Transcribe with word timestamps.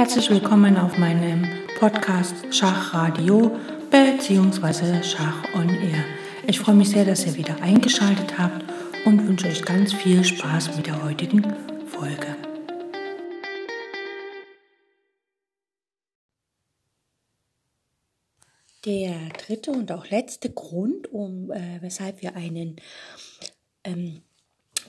Herzlich 0.00 0.30
willkommen 0.30 0.78
auf 0.78 0.96
meinem 0.96 1.46
Podcast 1.78 2.34
Schachradio 2.54 3.54
bzw. 3.90 5.02
Schach 5.02 5.44
on 5.54 5.68
Air. 5.68 6.02
Ich 6.46 6.58
freue 6.58 6.74
mich 6.74 6.88
sehr, 6.88 7.04
dass 7.04 7.26
ihr 7.26 7.36
wieder 7.36 7.60
eingeschaltet 7.60 8.38
habt 8.38 8.64
und 9.04 9.28
wünsche 9.28 9.48
euch 9.48 9.62
ganz 9.62 9.92
viel 9.92 10.24
Spaß 10.24 10.74
mit 10.74 10.86
der 10.86 11.04
heutigen 11.04 11.42
Folge. 11.86 12.34
Der 18.86 19.18
dritte 19.46 19.70
und 19.70 19.92
auch 19.92 20.08
letzte 20.08 20.48
Grund, 20.48 21.12
um 21.12 21.50
äh, 21.50 21.76
weshalb 21.82 22.22
wir 22.22 22.36
einen 22.36 22.76
ähm, 23.84 24.22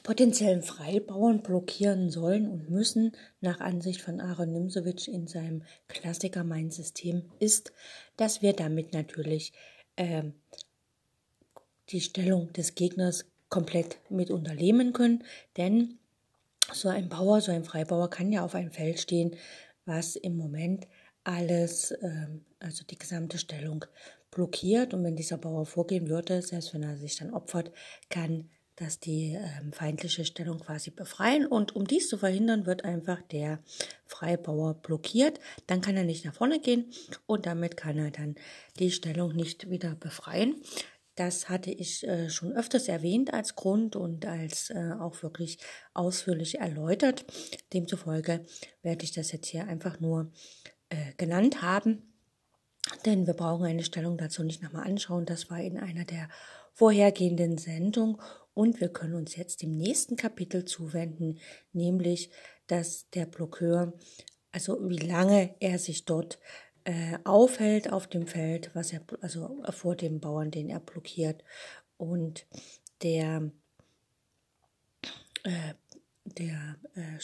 potenziellen 0.04 0.64
Freibauern 0.64 1.44
blockieren 1.44 2.10
sollen 2.10 2.50
und 2.50 2.70
müssen, 2.70 3.12
nach 3.40 3.60
Ansicht 3.60 4.02
von 4.02 4.20
Aaron 4.20 4.52
Nimsowitsch 4.52 5.08
in 5.08 5.28
seinem 5.28 5.64
Klassiker 5.88 6.44
Mein 6.44 6.72
System, 6.72 7.32
ist, 7.40 7.72
dass 8.18 8.42
wir 8.42 8.54
damit 8.54 8.94
natürlich 8.94 9.54
äh, 9.96 10.24
die 11.90 12.02
Stellung 12.02 12.52
des 12.54 12.76
Gegners 12.76 13.26
komplett 13.50 14.00
mit 14.10 14.32
unternehmen 14.32 14.94
können, 14.94 15.24
denn 15.58 16.00
so 16.74 16.90
ein 16.90 17.10
Bauer, 17.10 17.42
so 17.42 17.52
ein 17.52 17.66
Freibauer 17.66 18.10
kann 18.10 18.32
ja 18.32 18.44
auf 18.44 18.56
einem 18.56 18.72
Feld 18.72 19.00
stehen, 19.00 19.36
was 19.86 20.16
im 20.16 20.38
Moment 20.38 20.88
alles, 21.24 21.92
äh, 21.92 22.28
also 22.60 22.84
die 22.86 22.98
gesamte 22.98 23.38
Stellung 23.38 23.86
blockiert. 24.32 24.94
Und 24.94 25.04
wenn 25.04 25.16
dieser 25.16 25.38
Bauer 25.38 25.66
vorgehen 25.66 26.08
würde, 26.08 26.42
selbst 26.42 26.74
wenn 26.74 26.84
er 26.84 26.98
sich 26.98 27.18
dann 27.18 27.34
opfert, 27.34 27.72
kann 28.10 28.50
dass 28.82 29.00
die 29.00 29.34
ähm, 29.34 29.72
feindliche 29.72 30.26
Stellung 30.26 30.60
quasi 30.60 30.90
befreien. 30.90 31.46
Und 31.46 31.76
um 31.76 31.86
dies 31.86 32.10
zu 32.10 32.18
verhindern, 32.18 32.66
wird 32.66 32.84
einfach 32.84 33.22
der 33.22 33.60
Freibauer 34.06 34.74
blockiert. 34.74 35.40
Dann 35.68 35.82
kann 35.82 35.96
er 35.96 36.04
nicht 36.04 36.26
nach 36.26 36.34
vorne 36.34 36.60
gehen 36.60 36.92
und 37.28 37.46
damit 37.46 37.78
kann 37.78 37.98
er 37.98 38.12
dann 38.12 38.36
die 38.80 38.92
Stellung 38.92 39.36
nicht 39.36 39.70
wieder 39.70 39.96
befreien. 39.96 40.56
Das 41.16 41.50
hatte 41.50 41.72
ich 41.72 42.08
äh, 42.08 42.30
schon 42.30 42.54
öfters 42.54 42.88
erwähnt 42.88 43.34
als 43.34 43.56
Grund 43.56 43.96
und 43.96 44.26
als 44.26 44.70
äh, 44.72 44.94
auch 45.00 45.22
wirklich 45.22 45.60
ausführlich 45.94 46.60
erläutert. 46.60 47.26
Demzufolge 47.74 48.46
werde 48.82 49.04
ich 49.04 49.12
das 49.12 49.32
jetzt 49.32 49.48
hier 49.48 49.68
einfach 49.68 50.00
nur 50.00 50.32
äh, 50.90 51.14
genannt 51.18 51.62
haben. 51.62 52.14
Denn 53.06 53.28
wir 53.28 53.36
brauchen 53.36 53.66
eine 53.66 53.84
Stellung 53.84 54.18
dazu 54.18 54.44
nicht 54.44 54.64
nochmal 54.64 54.88
anschauen. 54.88 55.26
Das 55.26 55.52
war 55.52 55.60
in 55.60 55.78
einer 55.78 56.06
der 56.06 56.30
vorhergehenden 56.74 57.58
Sendungen 57.58 58.18
und 58.54 58.82
wir 58.82 58.90
können 58.90 59.16
uns 59.16 59.36
jetzt 59.36 59.62
dem 59.62 59.78
nächsten 59.78 60.16
Kapitel 60.16 60.66
zuwenden, 60.66 61.40
nämlich, 61.74 62.32
dass 62.68 63.10
der 63.12 63.26
Blockeur, 63.26 63.94
also 64.52 64.90
wie 64.90 64.98
lange 64.98 65.56
er 65.60 65.80
sich 65.80 66.06
dort 66.06 66.40
äh, 66.84 67.18
aufhält 67.24 67.92
auf 67.92 68.08
dem 68.08 68.28
Feld, 68.28 68.72
was 68.74 68.92
er, 68.92 69.02
also 69.22 69.64
vor 69.70 69.96
dem 69.96 70.20
Bauern, 70.20 70.52
den 70.52 70.70
er 70.70 70.80
blockiert. 70.80 71.44
Und 71.98 72.46
der, 73.04 73.52
äh, 75.44 75.74
der, 76.26 76.78
äh, 76.96 77.20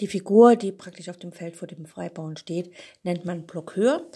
die 0.00 0.08
Figur, 0.08 0.56
die 0.56 0.72
praktisch 0.72 1.08
auf 1.08 1.16
dem 1.16 1.32
Feld 1.32 1.56
vor 1.56 1.68
dem 1.68 1.86
Freibauern 1.86 2.36
steht, 2.36 2.74
nennt 3.02 3.24
man 3.24 3.46
Blockeur. 3.46 4.10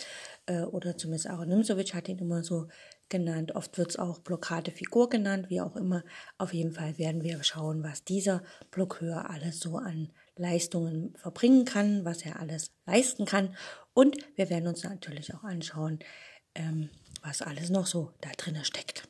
Äh, 0.47 0.62
oder 0.62 0.97
zumindest 0.97 1.28
Aaron 1.28 1.48
Nimzowitsch 1.48 1.94
hat 1.94 2.08
ihn 2.08 2.19
immer 2.19 2.42
so 2.42 2.66
genannt. 3.11 3.55
Oft 3.55 3.77
wird 3.77 3.91
es 3.91 3.98
auch 3.98 4.20
Blockadefigur 4.20 5.11
genannt, 5.11 5.50
wie 5.50 5.61
auch 5.61 5.77
immer. 5.77 6.03
Auf 6.39 6.55
jeden 6.55 6.72
Fall 6.72 6.97
werden 6.97 7.22
wir 7.22 7.42
schauen, 7.42 7.83
was 7.83 8.05
dieser 8.05 8.42
Blockeur 8.70 9.28
alles 9.28 9.61
so 9.61 9.77
an 9.77 10.11
Leistungen 10.36 11.14
verbringen 11.16 11.66
kann, 11.66 12.05
was 12.05 12.22
er 12.22 12.41
alles 12.41 12.70
leisten 12.86 13.27
kann. 13.27 13.55
Und 13.92 14.16
wir 14.36 14.48
werden 14.48 14.69
uns 14.69 14.84
natürlich 14.84 15.34
auch 15.34 15.44
anschauen, 15.44 15.98
ähm, 16.55 16.88
was 17.22 17.42
alles 17.42 17.69
noch 17.69 17.86
so 17.86 18.12
da 18.22 18.31
drin 18.31 18.58
steckt. 18.64 19.08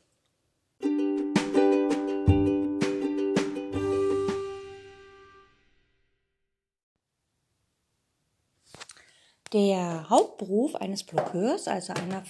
Der 9.52 10.08
Hauptberuf 10.08 10.76
eines 10.76 11.02
Blockeurs, 11.02 11.66
also 11.66 11.92
einer 11.92 12.22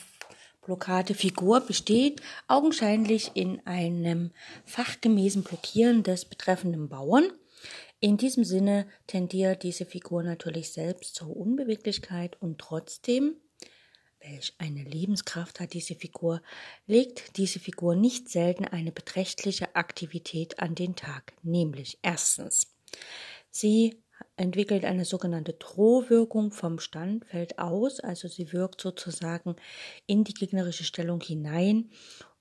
Blockadefigur 0.63 1.61
besteht 1.61 2.21
augenscheinlich 2.47 3.33
in 3.35 3.65
einem 3.67 4.31
fachgemäßen 4.65 5.43
Blockieren 5.43 6.03
des 6.03 6.25
betreffenden 6.25 6.89
Bauern. 6.89 7.33
In 7.99 8.17
diesem 8.17 8.45
Sinne 8.45 8.87
tendiert 9.07 9.63
diese 9.63 9.85
Figur 9.85 10.23
natürlich 10.23 10.73
selbst 10.73 11.15
zur 11.15 11.37
Unbeweglichkeit 11.37 12.41
und 12.41 12.59
trotzdem, 12.59 13.37
welch 14.21 14.55
eine 14.59 14.85
Lebenskraft 14.85 15.61
hat 15.61 15.73
diese 15.73 15.95
Figur, 15.95 16.43
legt 16.87 17.37
diese 17.37 17.59
Figur 17.59 17.95
nicht 17.95 18.29
selten 18.29 18.65
eine 18.65 18.93
beträchtliche 18.93 19.75
Aktivität 19.77 20.59
an 20.61 20.75
den 20.75 20.95
Tag, 20.95 21.35
nämlich 21.43 21.99
erstens, 22.03 22.75
sie 23.51 24.03
entwickelt 24.41 24.87
eine 24.87 25.05
sogenannte 25.05 25.53
Drohwirkung 25.53 26.51
vom 26.51 26.79
Standfeld 26.79 27.59
aus, 27.59 28.01
also 28.01 28.27
sie 28.27 28.53
wirkt 28.55 28.81
sozusagen 28.81 29.57
in 30.07 30.25
die 30.25 30.33
gegnerische 30.33 30.85
Stellung 30.85 31.21
hinein 31.21 31.91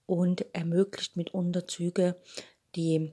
und 0.05 0.45
ermöglicht 0.55 1.17
mitunter 1.17 1.67
Züge, 1.67 2.15
die 2.75 3.11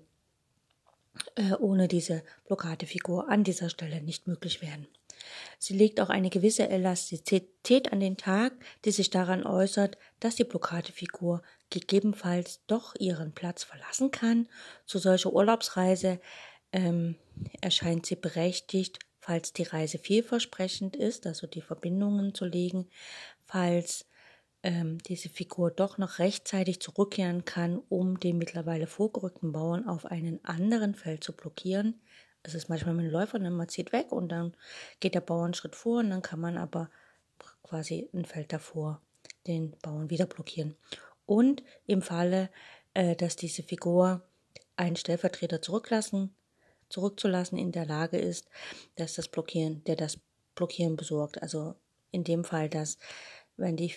äh, 1.34 1.54
ohne 1.58 1.88
diese 1.88 2.22
Blockadefigur 2.46 3.28
an 3.28 3.42
dieser 3.42 3.70
Stelle 3.70 4.00
nicht 4.02 4.28
möglich 4.28 4.62
wären. 4.62 4.86
Sie 5.58 5.76
legt 5.76 6.00
auch 6.00 6.08
eine 6.08 6.30
gewisse 6.30 6.68
Elastizität 6.68 7.92
an 7.92 7.98
den 7.98 8.16
Tag, 8.16 8.52
die 8.84 8.92
sich 8.92 9.10
daran 9.10 9.44
äußert, 9.44 9.98
dass 10.20 10.36
die 10.36 10.44
Blockadefigur 10.44 11.42
gegebenenfalls 11.70 12.60
doch 12.68 12.94
ihren 13.00 13.32
Platz 13.32 13.64
verlassen 13.64 14.12
kann. 14.12 14.48
Zu 14.84 14.98
solcher 14.98 15.32
Urlaubsreise 15.32 16.20
ähm, 16.72 17.16
erscheint 17.60 18.06
sie 18.06 18.16
berechtigt, 18.16 18.98
falls 19.18 19.52
die 19.52 19.64
Reise 19.64 19.98
vielversprechend 19.98 20.96
ist, 20.96 21.26
also 21.26 21.46
die 21.46 21.60
Verbindungen 21.60 22.34
zu 22.34 22.44
legen, 22.44 22.88
falls 23.40 24.06
ähm, 24.62 24.98
diese 24.98 25.28
Figur 25.28 25.70
doch 25.70 25.98
noch 25.98 26.18
rechtzeitig 26.18 26.80
zurückkehren 26.80 27.44
kann, 27.44 27.82
um 27.88 28.20
den 28.20 28.38
mittlerweile 28.38 28.86
vorgerückten 28.86 29.52
Bauern 29.52 29.88
auf 29.88 30.06
einem 30.06 30.40
anderen 30.42 30.94
Feld 30.94 31.24
zu 31.24 31.32
blockieren. 31.34 32.00
Es 32.42 32.54
ist 32.54 32.68
manchmal 32.68 32.94
mit 32.94 33.06
dem 33.06 33.12
Läufer, 33.12 33.38
ne, 33.38 33.50
man 33.50 33.68
zieht 33.68 33.92
weg 33.92 34.12
und 34.12 34.28
dann 34.28 34.56
geht 35.00 35.14
der 35.14 35.20
Bauer 35.20 35.44
einen 35.44 35.54
Schritt 35.54 35.74
vor 35.74 35.98
und 35.98 36.10
dann 36.10 36.22
kann 36.22 36.40
man 36.40 36.56
aber 36.56 36.90
quasi 37.62 38.08
ein 38.14 38.24
Feld 38.24 38.52
davor 38.52 39.02
den 39.46 39.76
Bauern 39.82 40.10
wieder 40.10 40.26
blockieren. 40.26 40.76
Und 41.26 41.64
im 41.86 42.02
Falle, 42.02 42.50
äh, 42.94 43.16
dass 43.16 43.34
diese 43.36 43.62
Figur 43.62 44.22
einen 44.76 44.96
Stellvertreter 44.96 45.60
zurücklassen 45.60 46.34
zurückzulassen, 46.88 47.58
in 47.58 47.72
der 47.72 47.86
Lage 47.86 48.18
ist, 48.18 48.48
dass 48.96 49.14
das 49.14 49.28
Blockieren, 49.28 49.82
der 49.84 49.96
das 49.96 50.18
Blockieren 50.54 50.96
besorgt. 50.96 51.42
Also 51.42 51.74
in 52.10 52.24
dem 52.24 52.44
Fall, 52.44 52.68
dass, 52.68 52.98
wenn 53.56 53.76
die 53.76 53.94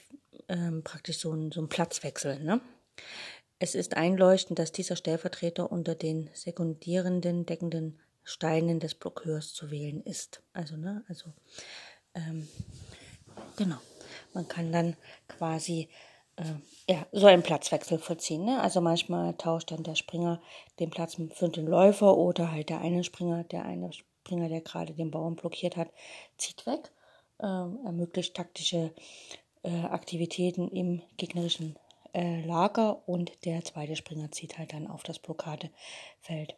ähm, 0.47 0.83
praktisch 0.83 1.19
so 1.19 1.31
ein, 1.33 1.51
so 1.51 1.61
ein 1.61 1.69
Platzwechsel, 1.69 2.39
ne? 2.43 2.61
Es 3.61 3.75
ist 3.75 3.97
einleuchtend, 3.97 4.57
dass 4.57 4.71
dieser 4.71 4.95
Stellvertreter 4.95 5.69
unter 5.69 5.93
den 5.93 6.29
sekundierenden, 6.33 7.45
deckenden 7.45 7.99
Steinen 8.23 8.79
des 8.79 8.95
Blockeurs 8.95 9.53
zu 9.53 9.69
wählen 9.69 10.01
ist. 10.03 10.41
Also, 10.53 10.77
ne, 10.77 11.03
also, 11.09 11.33
ähm, 12.13 12.47
genau. 13.57 13.77
Man 14.33 14.47
kann 14.47 14.71
dann 14.71 14.95
quasi 15.27 15.89
äh, 16.39 16.93
ja, 16.93 17.05
so 17.11 17.27
einen 17.27 17.43
Platzwechsel 17.43 17.99
vollziehen. 17.99 18.45
Ne? 18.45 18.61
Also 18.61 18.81
manchmal 18.81 19.35
tauscht 19.35 19.71
dann 19.71 19.83
der 19.83 19.95
Springer 19.95 20.41
den 20.79 20.89
Platz 20.89 21.17
für 21.33 21.49
den 21.49 21.67
Läufer 21.67 22.17
oder 22.17 22.51
halt 22.51 22.69
der 22.69 22.81
eine 22.81 23.03
Springer, 23.03 23.43
der 23.43 23.65
eine 23.65 23.91
Springer, 23.93 24.49
der 24.49 24.61
gerade 24.61 24.93
den 24.93 25.11
Bauern 25.11 25.35
blockiert 25.35 25.75
hat, 25.77 25.89
zieht 26.37 26.65
weg, 26.65 26.91
äh, 27.39 27.45
ermöglicht 27.45 28.35
taktische 28.35 28.93
äh, 29.63 29.81
Aktivitäten 29.83 30.69
im 30.69 31.01
gegnerischen 31.17 31.77
äh, 32.13 32.41
Lager 32.45 33.07
und 33.07 33.45
der 33.45 33.63
zweite 33.63 33.95
Springer 33.95 34.31
zieht 34.31 34.57
halt 34.57 34.73
dann 34.73 34.87
auf 34.87 35.03
das 35.03 35.19
Blockadefeld. 35.19 36.55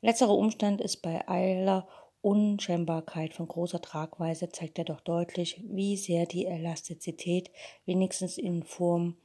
Letzterer 0.00 0.36
Umstand 0.36 0.80
ist 0.80 1.02
bei 1.02 1.28
Eiler 1.28 1.88
Unscheinbarkeit 2.24 3.34
von 3.34 3.46
großer 3.46 3.82
Tragweise 3.82 4.48
zeigt 4.48 4.78
er 4.78 4.86
doch 4.86 5.00
deutlich, 5.00 5.62
wie 5.68 5.98
sehr 5.98 6.24
die 6.24 6.46
Elastizität 6.46 7.50
wenigstens 7.84 8.38
in 8.38 8.62
Form 8.62 9.18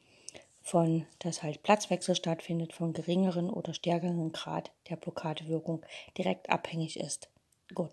von, 0.70 1.08
dass 1.20 1.42
halt 1.42 1.64
Platzwechsel 1.64 2.16
stattfindet, 2.16 2.74
von 2.74 2.94
geringeren 2.94 3.50
oder 3.50 3.74
stärkeren 3.74 4.32
Grad 4.32 4.72
der 4.90 4.96
Blockadewirkung 4.96 5.84
direkt 6.18 6.50
abhängig 6.50 7.00
ist. 7.00 7.30
Gut, 7.74 7.92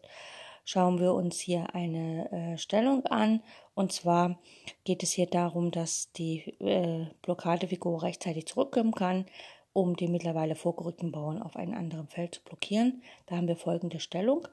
schauen 0.65 1.01
wir 1.01 1.15
uns 1.15 1.41
hier 1.41 1.75
eine 1.75 2.31
äh, 2.31 2.59
Stellung 2.59 3.07
an. 3.07 3.43
Und 3.75 3.93
zwar 3.93 4.39
geht 4.85 5.03
es 5.03 5.13
hier 5.13 5.27
darum, 5.27 5.71
dass 5.71 6.13
die 6.13 6.41
äh, 6.61 7.07
Blockadefigur 7.23 8.03
rechtzeitig 8.03 8.47
zurückkommen 8.47 8.93
kann, 8.93 9.27
um 9.73 9.97
den 9.97 10.13
mittlerweile 10.13 10.55
vorgerückten 10.55 11.13
Bauern 11.13 11.43
auf 11.43 11.57
einem 11.57 11.75
anderen 11.75 12.09
Feld 12.09 12.35
zu 12.37 12.43
blockieren. 12.43 13.03
Da 13.27 13.37
haben 13.37 13.49
wir 13.49 13.57
folgende 13.57 14.01
Stellung. 14.01 14.47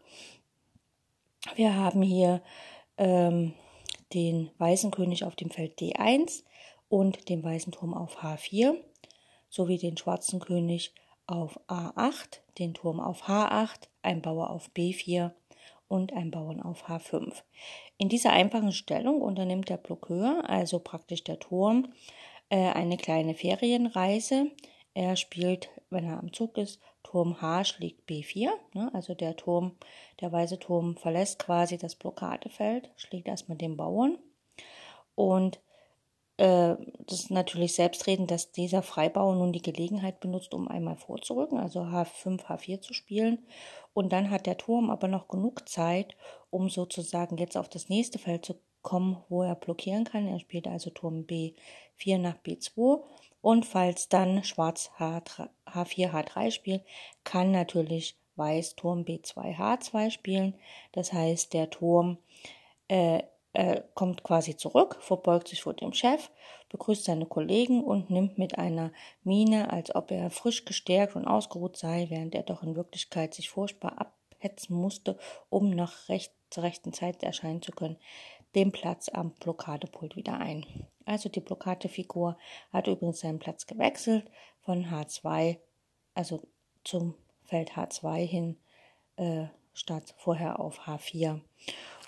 Wir 1.56 1.76
haben 1.76 2.02
hier 2.02 2.42
ähm, 2.98 3.54
den 4.14 4.50
weißen 4.60 4.92
König 4.92 5.26
auf 5.26 5.36
dem 5.36 5.50
Feld 5.50 5.80
D1 5.80 6.44
und 6.94 7.28
den 7.28 7.44
weißen 7.44 7.72
Turm 7.72 7.96
auf 7.96 8.22
H4 8.22 8.76
sowie 9.50 9.80
den 9.80 9.98
schwarzen 9.98 10.40
König 10.40 10.94
auf 11.26 11.60
A8, 11.68 12.42
den 12.60 12.76
Turm 12.76 13.00
auf 13.00 13.24
H8, 13.24 13.88
ein 14.04 14.22
Bauer 14.22 14.52
auf 14.52 14.70
B4 14.76 15.32
und 15.88 16.14
ein 16.14 16.30
Bauern 16.30 16.62
auf 16.62 16.88
H5. 16.88 17.34
In 17.98 18.10
dieser 18.10 18.32
einfachen 18.32 18.74
Stellung 18.74 19.24
unternimmt 19.24 19.70
der 19.70 19.78
Blockeur, 19.78 20.48
also 20.48 20.78
praktisch 20.78 21.24
der 21.24 21.40
Turm, 21.40 21.92
äh, 22.50 22.58
eine 22.58 22.98
kleine 22.98 23.34
Ferienreise. 23.34 24.52
Er 24.94 25.16
spielt, 25.16 25.72
wenn 25.90 26.06
er 26.06 26.20
am 26.20 26.32
Zug 26.32 26.60
ist, 26.60 26.80
Turm 27.02 27.42
H 27.42 27.64
schlägt 27.64 28.08
B4. 28.08 28.52
Ne? 28.76 28.92
Also 28.94 29.16
der 29.16 29.36
Turm, 29.36 29.78
der 30.22 30.32
weiße 30.32 30.60
Turm 30.60 30.96
verlässt 30.98 31.40
quasi 31.40 31.80
das 31.80 31.96
Blockadefeld, 31.96 32.92
schlägt 32.98 33.28
erstmal 33.28 33.58
den 33.58 33.78
Bauern. 33.78 34.20
Und 35.16 35.60
äh, 36.38 36.76
das 37.08 37.20
ist 37.20 37.32
natürlich 37.32 37.76
selbstredend, 37.76 38.32
dass 38.32 38.52
dieser 38.52 38.82
Freibauer 38.82 39.36
nun 39.36 39.54
die 39.54 39.62
Gelegenheit 39.62 40.20
benutzt, 40.20 40.54
um 40.54 40.68
einmal 40.68 40.96
vorzurücken, 40.96 41.60
also 41.60 41.82
H5, 41.82 42.46
H4 42.46 42.82
zu 42.82 42.94
spielen. 42.94 43.40
Und 43.94 44.12
dann 44.12 44.30
hat 44.32 44.46
der 44.48 44.58
Turm 44.58 44.90
aber 44.90 45.08
noch 45.08 45.28
genug 45.28 45.70
Zeit, 45.70 46.16
um 46.50 46.70
sozusagen 46.70 47.38
jetzt 47.38 47.58
auf 47.58 47.70
das 47.70 47.90
nächste 47.90 48.18
Feld 48.18 48.46
zu 48.46 48.56
kommen, 48.82 49.18
wo 49.30 49.44
er 49.44 49.56
blockieren 49.56 50.04
kann. 50.04 50.28
Er 50.28 50.40
spielt 50.40 50.68
also 50.68 50.90
Turm 50.90 51.26
B4 51.26 52.18
nach 52.18 52.38
B2 52.44 53.02
und 53.42 53.66
falls 53.66 54.10
dann 54.10 54.44
Schwarz 54.44 54.92
H3, 54.98 55.50
H4, 55.68 56.12
H3 56.12 56.52
spielt, 56.52 56.84
kann 57.24 57.52
natürlich 57.52 58.18
Weiß 58.36 58.76
Turm 58.76 59.02
B2, 59.02 59.58
H2 59.58 60.10
spielen. 60.10 60.56
Das 60.92 61.14
heißt, 61.14 61.54
der 61.54 61.70
Turm 61.70 62.18
äh, 62.88 63.22
äh, 63.54 63.82
kommt 63.94 64.24
quasi 64.24 64.58
zurück, 64.58 64.98
verbeugt 65.00 65.48
sich 65.48 65.62
vor 65.62 65.74
dem 65.74 65.94
Chef, 65.94 66.30
begrüßt 66.70 67.06
seine 67.06 67.26
Kollegen 67.26 67.84
und 67.84 68.10
nimmt 68.10 68.38
mit 68.38 68.58
einer 68.58 68.92
Miene, 69.24 69.72
als 69.72 69.96
ob 69.96 70.12
er 70.12 70.32
frisch 70.32 70.66
gestärkt 70.66 71.16
und 71.16 71.28
ausgeruht 71.28 71.78
sei, 71.78 72.08
während 72.10 72.36
er 72.36 72.44
doch 72.44 72.64
in 72.64 72.76
Wirklichkeit 72.76 73.34
sich 73.34 73.50
furchtbar 73.50 74.00
abhetzen 74.00 74.76
musste, 74.76 75.18
um 75.50 75.70
noch 75.70 76.10
recht, 76.10 76.34
zur 76.50 76.64
rechten 76.64 76.94
Zeit 76.94 77.24
erscheinen 77.24 77.62
zu 77.62 77.72
können, 77.72 77.98
den 78.56 78.72
Platz 78.72 79.10
am 79.10 79.32
Blockadepult 79.32 80.16
wieder 80.16 80.38
ein. 80.38 80.66
Also 81.06 81.30
die 81.30 81.40
Blockadefigur 81.40 82.38
hat 82.72 82.88
übrigens 82.88 83.20
seinen 83.20 83.40
Platz 83.40 83.68
gewechselt 83.68 84.30
von 84.62 84.86
H2, 84.86 85.58
also 86.14 86.42
zum 86.84 87.16
Feld 87.46 87.72
H2 87.72 88.26
hin, 88.26 88.58
äh, 89.18 89.46
statt 89.74 90.14
vorher 90.18 90.60
auf 90.60 90.88
H4. 90.88 91.42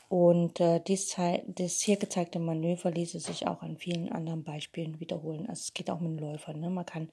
Und 0.08 0.60
äh, 0.60 0.80
dies, 0.80 1.16
das 1.48 1.82
hier 1.82 1.98
gezeigte 1.98 2.40
Manöver 2.40 2.92
ließe 2.92 3.20
sich 3.20 3.48
auch 3.48 3.62
an 3.62 3.78
vielen 3.78 4.12
anderen 4.12 4.44
Beispielen 4.44 5.00
wiederholen. 5.00 5.48
Also 5.48 5.62
es 5.62 5.74
geht 5.74 5.90
auch 5.90 6.00
mit 6.00 6.12
dem 6.12 6.20
Läufer. 6.20 6.54
Ne? 6.54 6.70
Man 6.70 6.86
kann 6.86 7.10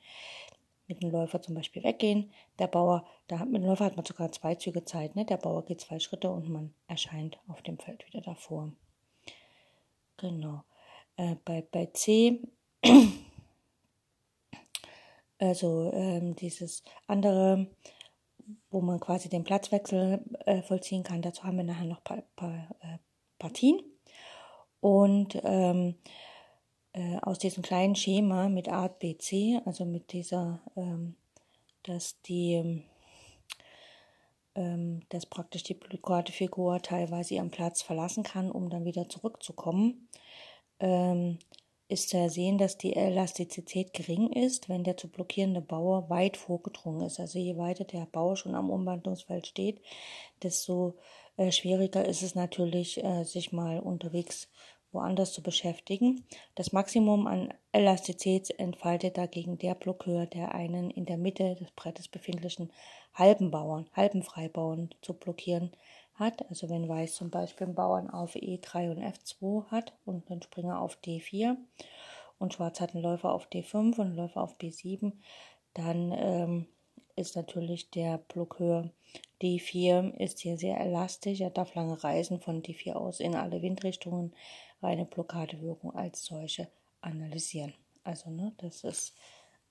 mit 0.86 1.02
dem 1.02 1.10
Läufer 1.10 1.40
zum 1.40 1.54
Beispiel 1.54 1.82
weggehen. 1.84 2.30
Der 2.58 2.66
Bauer, 2.66 3.06
da 3.28 3.38
hat, 3.38 3.48
mit 3.48 3.62
dem 3.62 3.68
Läufer 3.68 3.86
hat 3.86 3.96
man 3.96 4.04
sogar 4.04 4.30
zwei 4.32 4.54
Züge 4.56 4.84
Zeit. 4.84 5.16
Ne? 5.16 5.24
Der 5.24 5.38
Bauer 5.38 5.64
geht 5.64 5.80
zwei 5.80 5.98
Schritte 5.98 6.30
und 6.30 6.48
man 6.48 6.74
erscheint 6.86 7.38
auf 7.48 7.62
dem 7.62 7.78
Feld 7.78 8.06
wieder 8.06 8.20
davor. 8.20 8.72
Genau. 10.18 10.64
Äh, 11.16 11.36
bei, 11.44 11.62
bei 11.62 11.86
C, 11.86 12.40
also 15.38 15.90
ähm, 15.94 16.36
dieses 16.36 16.84
andere 17.06 17.68
wo 18.70 18.80
man 18.80 19.00
quasi 19.00 19.28
den 19.28 19.44
Platzwechsel 19.44 20.24
äh, 20.46 20.62
vollziehen 20.62 21.02
kann. 21.02 21.22
Dazu 21.22 21.44
haben 21.44 21.56
wir 21.56 21.64
nachher 21.64 21.86
noch 21.86 22.02
paar, 22.02 22.22
paar 22.36 22.68
äh, 22.80 22.98
Partien. 23.38 23.80
Und 24.80 25.40
ähm, 25.44 25.96
äh, 26.92 27.18
aus 27.22 27.38
diesem 27.38 27.62
kleinen 27.62 27.94
Schema 27.94 28.48
mit 28.48 28.68
Art 28.68 28.98
BC, 28.98 29.62
also 29.64 29.84
mit 29.84 30.12
dieser, 30.12 30.60
ähm, 30.76 31.16
dass 31.84 32.20
die 32.22 32.82
ähm, 34.54 35.02
dass 35.08 35.26
praktisch 35.26 35.62
die 35.62 35.78
Figur 36.30 36.82
teilweise 36.82 37.34
ihren 37.34 37.50
Platz 37.50 37.82
verlassen 37.82 38.22
kann, 38.22 38.50
um 38.50 38.68
dann 38.68 38.84
wieder 38.84 39.08
zurückzukommen, 39.08 40.08
ähm, 40.80 41.38
ist 41.92 42.08
zu 42.08 42.16
ersehen, 42.16 42.58
dass 42.58 42.78
die 42.78 42.96
Elastizität 42.96 43.92
gering 43.92 44.32
ist, 44.32 44.68
wenn 44.68 44.82
der 44.82 44.96
zu 44.96 45.08
blockierende 45.08 45.60
Bauer 45.60 46.10
weit 46.10 46.36
vorgedrungen 46.36 47.06
ist. 47.06 47.20
Also 47.20 47.38
je 47.38 47.56
weiter 47.56 47.84
der 47.84 48.06
Bauer 48.06 48.36
schon 48.36 48.54
am 48.54 48.70
Umwandlungsfeld 48.70 49.46
steht, 49.46 49.80
desto 50.42 50.94
äh, 51.36 51.52
schwieriger 51.52 52.04
ist 52.04 52.22
es 52.22 52.34
natürlich, 52.34 53.02
äh, 53.04 53.24
sich 53.24 53.52
mal 53.52 53.78
unterwegs 53.78 54.48
woanders 54.92 55.32
zu 55.32 55.42
beschäftigen. 55.42 56.24
Das 56.54 56.72
Maximum 56.72 57.26
an 57.26 57.54
Elastizität 57.72 58.50
entfaltet 58.58 59.16
dagegen 59.16 59.58
der 59.58 59.74
Blockeur, 59.74 60.26
der 60.26 60.54
einen 60.54 60.90
in 60.90 61.06
der 61.06 61.16
Mitte 61.16 61.54
des 61.54 61.70
Brettes 61.70 62.08
befindlichen 62.08 62.70
halben 63.14 63.50
Bauern, 63.50 63.88
halben 63.94 64.22
Freibauern 64.22 64.90
zu 65.00 65.14
blockieren 65.14 65.72
hat. 66.22 66.48
Also 66.48 66.70
wenn 66.70 66.88
Weiß 66.88 67.14
zum 67.16 67.30
Beispiel 67.30 67.66
einen 67.66 67.74
Bauern 67.74 68.08
auf 68.08 68.34
E3 68.34 68.90
und 68.90 68.98
F2 69.02 69.70
hat 69.70 69.92
und 70.04 70.30
einen 70.30 70.42
Springer 70.42 70.80
auf 70.80 70.98
D4 71.04 71.56
und 72.38 72.54
Schwarz 72.54 72.80
hat 72.80 72.94
einen 72.94 73.02
Läufer 73.02 73.32
auf 73.32 73.48
D5 73.48 73.76
und 73.76 74.00
einen 74.00 74.16
Läufer 74.16 74.42
auf 74.42 74.56
B7, 74.58 75.12
dann 75.74 76.12
ähm, 76.12 76.66
ist 77.16 77.36
natürlich 77.36 77.90
der 77.90 78.19
Blockeur 78.19 78.90
D4 79.42 80.16
ist 80.19 80.38
hier 80.40 80.56
sehr 80.56 80.80
elastisch. 80.80 81.40
Er 81.40 81.50
darf 81.50 81.74
lange 81.74 82.02
reisen 82.02 82.40
von 82.40 82.62
D4 82.62 82.92
aus 82.92 83.20
in 83.20 83.34
alle 83.34 83.60
Windrichtungen, 83.60 84.32
reine 84.80 85.04
Blockadewirkung 85.04 85.94
als 85.94 86.24
solche 86.24 86.69
analysieren. 87.00 87.74
Also, 88.04 88.30
ne, 88.30 88.52
das 88.58 88.84
ist, 88.84 89.14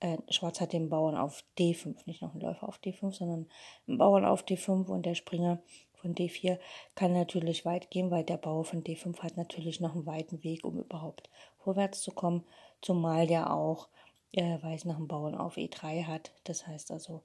äh, 0.00 0.18
Schwarz 0.28 0.60
hat 0.60 0.72
den 0.72 0.88
Bauern 0.88 1.16
auf 1.16 1.44
D5, 1.58 1.96
nicht 2.06 2.22
noch 2.22 2.32
einen 2.32 2.42
Läufer 2.42 2.68
auf 2.68 2.78
D5, 2.78 3.12
sondern 3.12 3.48
einen 3.86 3.98
Bauern 3.98 4.24
auf 4.24 4.44
D5 4.44 4.86
und 4.86 5.06
der 5.06 5.14
Springer 5.14 5.62
von 6.02 6.14
D4 6.14 6.58
kann 6.94 7.12
natürlich 7.12 7.64
weit 7.64 7.90
gehen, 7.90 8.10
weil 8.10 8.24
der 8.24 8.36
Bauer 8.36 8.64
von 8.64 8.82
D5 8.82 9.18
hat 9.20 9.36
natürlich 9.36 9.80
noch 9.80 9.94
einen 9.94 10.04
weiten 10.04 10.42
Weg, 10.42 10.64
um 10.64 10.78
überhaupt 10.78 11.30
vorwärts 11.58 12.02
zu 12.02 12.10
kommen, 12.10 12.44
zumal 12.82 13.26
der 13.26 13.54
auch 13.54 13.88
äh, 14.32 14.62
Weiß 14.62 14.84
nach 14.84 14.96
dem 14.96 15.08
Bauern 15.08 15.34
auf 15.34 15.56
E3 15.56 16.04
hat. 16.04 16.32
Das 16.44 16.66
heißt 16.66 16.90
also, 16.90 17.22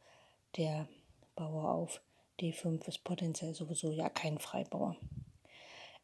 der 0.56 0.88
Bauer 1.35 1.71
auf 1.71 2.01
D5 2.39 2.88
ist 2.88 3.03
potenziell 3.03 3.53
sowieso 3.53 3.91
ja 3.91 4.09
kein 4.09 4.38
Freibauer. 4.38 4.95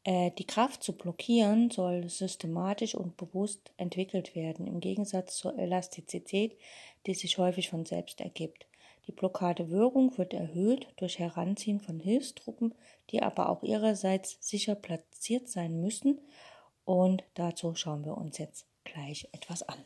Äh, 0.04 0.32
die 0.32 0.48
Kraft 0.48 0.84
zu 0.84 0.94
blockieren 0.94 1.70
soll 1.70 2.10
systematisch 2.10 2.96
und 2.96 3.18
bewusst 3.18 3.72
entwickelt 3.78 4.36
werden, 4.36 4.68
im 4.68 4.80
Gegensatz 4.80 5.38
zur 5.38 5.58
Elastizität, 5.58 6.58
die 7.06 7.14
sich 7.14 7.38
häufig 7.38 7.70
von 7.70 7.86
selbst 7.86 8.20
ergibt. 8.20 8.66
Die 9.08 9.12
Blockadewirkung 9.12 10.18
wird 10.18 10.34
erhöht 10.34 10.88
durch 10.96 11.20
Heranziehen 11.20 11.80
von 11.80 12.00
Hilfstruppen, 12.00 12.74
die 13.10 13.22
aber 13.22 13.50
auch 13.50 13.64
ihrerseits 13.64 14.38
sicher 14.40 14.76
platziert 14.76 15.50
sein 15.50 15.82
müssen. 15.82 16.22
Und 16.86 17.24
dazu 17.34 17.76
schauen 17.76 18.06
wir 18.06 18.18
uns 18.18 18.38
jetzt 18.38 18.66
gleich 18.84 19.28
etwas 19.34 19.64
an. 19.64 19.84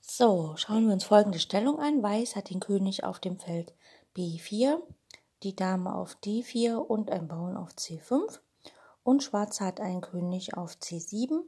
So, 0.00 0.54
schauen 0.56 0.86
wir 0.86 0.92
uns 0.92 1.04
folgende 1.04 1.38
Stellung 1.38 1.78
an. 1.78 2.02
Weiß 2.02 2.36
hat 2.36 2.50
den 2.50 2.60
König 2.60 3.02
auf 3.02 3.18
dem 3.18 3.38
Feld 3.38 3.72
B4, 4.14 4.78
die 5.42 5.56
Dame 5.56 5.94
auf 5.94 6.16
D4 6.22 6.74
und 6.74 7.10
ein 7.10 7.28
Bauern 7.28 7.56
auf 7.56 7.70
C5. 7.70 8.40
Und 9.04 9.22
Schwarz 9.22 9.60
hat 9.60 9.80
einen 9.80 10.00
König 10.00 10.56
auf 10.56 10.72
C7, 10.74 11.40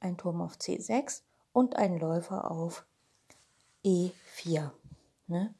ein 0.00 0.16
Turm 0.16 0.40
auf 0.40 0.54
C6 0.54 1.22
und 1.52 1.76
einen 1.76 1.98
Läufer 1.98 2.50
auf 2.50 2.86
E4. 3.84 4.70
Ne? 5.26 5.54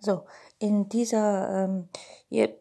So, 0.00 0.24
in 0.58 0.88
dieser, 0.88 1.64
ähm, 1.64 1.88
hier 2.28 2.54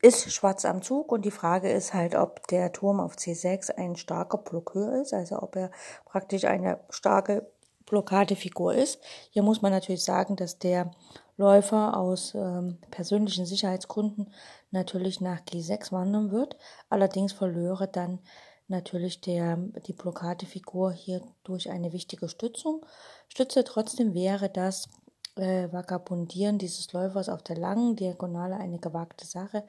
ist 0.00 0.32
Schwarz 0.32 0.64
am 0.64 0.82
Zug 0.82 1.12
und 1.12 1.24
die 1.24 1.30
Frage 1.30 1.70
ist 1.70 1.92
halt, 1.92 2.14
ob 2.14 2.46
der 2.48 2.72
Turm 2.72 3.00
auf 3.00 3.16
C6 3.16 3.74
ein 3.76 3.96
starker 3.96 4.38
Blockeur 4.38 5.02
ist, 5.02 5.12
also 5.12 5.42
ob 5.42 5.56
er 5.56 5.70
praktisch 6.04 6.44
eine 6.44 6.80
starke 6.88 7.50
Blockadefigur 7.88 8.74
ist. 8.74 9.00
Hier 9.30 9.42
muss 9.42 9.62
man 9.62 9.72
natürlich 9.72 10.04
sagen, 10.04 10.36
dass 10.36 10.58
der 10.58 10.90
Läufer 11.36 11.96
aus 11.96 12.34
ähm, 12.34 12.78
persönlichen 12.90 13.46
Sicherheitsgründen 13.46 14.32
natürlich 14.70 15.20
nach 15.20 15.40
G6 15.40 15.92
wandern 15.92 16.30
wird. 16.30 16.56
Allerdings 16.90 17.32
verlöre 17.32 17.88
dann 17.88 18.18
natürlich 18.66 19.20
der, 19.20 19.56
die 19.86 19.92
Blockadefigur 19.92 20.92
hier 20.92 21.22
durch 21.44 21.70
eine 21.70 21.92
wichtige 21.92 22.28
Stützung. 22.28 22.84
Stütze 23.28 23.64
trotzdem 23.64 24.14
wäre 24.14 24.50
das 24.50 24.88
äh, 25.36 25.72
Vagabundieren 25.72 26.58
dieses 26.58 26.92
Läufers 26.92 27.28
auf 27.28 27.42
der 27.42 27.56
langen 27.56 27.96
Diagonale 27.96 28.56
eine 28.56 28.78
gewagte 28.78 29.26
Sache, 29.26 29.64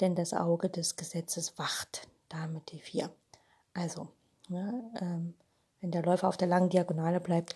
denn 0.00 0.14
das 0.14 0.32
Auge 0.32 0.70
des 0.70 0.96
Gesetzes 0.96 1.58
wacht. 1.58 2.08
Dame 2.28 2.60
D4. 2.60 3.10
Also, 3.74 4.08
ne, 4.48 4.90
ähm, 5.00 5.34
wenn 5.80 5.90
der 5.90 6.02
Läufer 6.02 6.28
auf 6.28 6.36
der 6.36 6.48
langen 6.48 6.70
Diagonale 6.70 7.20
bleibt, 7.20 7.54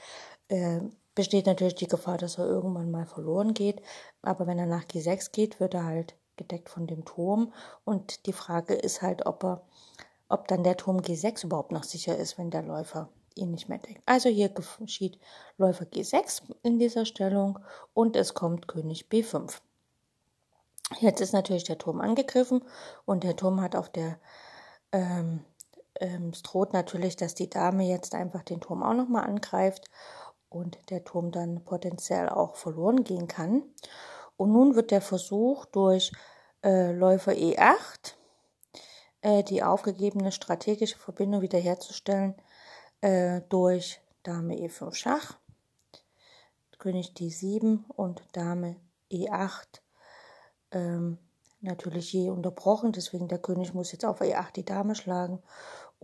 äh, 0.49 0.81
besteht 1.14 1.47
natürlich 1.47 1.76
die 1.76 1.88
Gefahr, 1.88 2.19
dass 2.19 2.38
er 2.38 2.47
irgendwann 2.47 2.90
mal 2.90 3.07
verloren 3.07 3.54
geht. 3.54 3.81
Aber 4.23 4.47
wenn 4.47 4.59
er 4.59 4.66
nach 4.66 4.85
G6 4.85 5.31
geht, 5.33 5.61
wird 5.61 5.75
er 5.75 5.85
halt 5.85 6.14
gedeckt 6.37 6.69
von 6.69 6.87
dem 6.87 7.04
Turm. 7.04 7.52
Und 7.85 8.26
die 8.26 8.33
Frage 8.33 8.75
ist 8.75 9.02
halt, 9.02 9.26
ob 9.26 9.45
er, 9.45 9.62
ob 10.28 10.49
dann 10.49 10.64
der 10.64 10.76
Turm 10.76 10.99
G6 10.99 11.45
überhaupt 11.45 11.73
noch 11.73 11.85
sicher 11.85 12.16
ist, 12.16 12.38
wenn 12.38 12.50
der 12.50 12.62
Läufer 12.62 13.09
ihn 13.35 13.50
nicht 13.50 13.69
mehr 13.69 13.78
deckt. 13.78 14.02
Also 14.07 14.28
hier 14.28 14.49
geschieht 14.49 15.19
Läufer 15.59 15.85
G6 15.85 16.43
in 16.62 16.78
dieser 16.78 17.04
Stellung 17.04 17.59
und 17.93 18.16
es 18.16 18.35
kommt 18.35 18.69
König 18.69 19.07
B5. 19.11 19.61
Jetzt 21.00 21.21
ist 21.21 21.33
natürlich 21.33 21.64
der 21.64 21.78
Turm 21.78 22.00
angegriffen 22.00 22.62
und 23.04 23.25
der 23.25 23.37
Turm 23.37 23.61
hat 23.61 23.75
auf 23.75 23.88
der 23.88 24.19
ähm, 24.93 25.45
ähm, 26.01 26.31
es 26.33 26.43
droht 26.43 26.73
natürlich, 26.73 27.17
dass 27.17 27.35
die 27.35 27.51
Dame 27.51 27.85
jetzt 27.85 28.15
einfach 28.15 28.43
den 28.43 28.61
Turm 28.61 28.83
auch 28.83 28.95
nochmal 28.95 29.25
angreift 29.25 29.91
und 30.49 30.79
der 30.91 31.05
Turm 31.05 31.31
dann 31.33 31.65
potenziell 31.65 32.29
auch 32.29 32.57
verloren 32.57 33.05
gehen 33.05 33.29
kann. 33.29 33.63
Und 34.37 34.53
nun 34.53 34.75
wird 34.75 34.91
der 34.91 35.01
Versuch 35.01 35.65
durch 35.67 36.13
äh, 36.63 36.93
Läufer 36.93 37.33
E8 37.33 38.15
äh, 39.23 39.43
die 39.43 39.63
aufgegebene 39.63 40.33
strategische 40.33 40.99
Verbindung 40.99 41.43
wiederherzustellen 41.43 42.35
äh, 43.01 43.43
durch 43.49 44.01
Dame 44.23 44.55
E5 44.55 44.95
Schach, 44.95 45.39
König 46.79 47.13
D7 47.17 47.85
und 47.89 48.23
Dame 48.33 48.77
E8 49.11 49.81
ähm, 50.73 51.19
natürlich 51.61 52.13
je 52.13 52.31
unterbrochen. 52.31 52.93
Deswegen 52.93 53.29
der 53.29 53.39
König 53.39 53.75
muss 53.75 53.93
jetzt 53.93 54.05
auf 54.05 54.21
E8 54.21 54.53
die 54.53 54.65
Dame 54.65 54.95
schlagen 54.95 55.43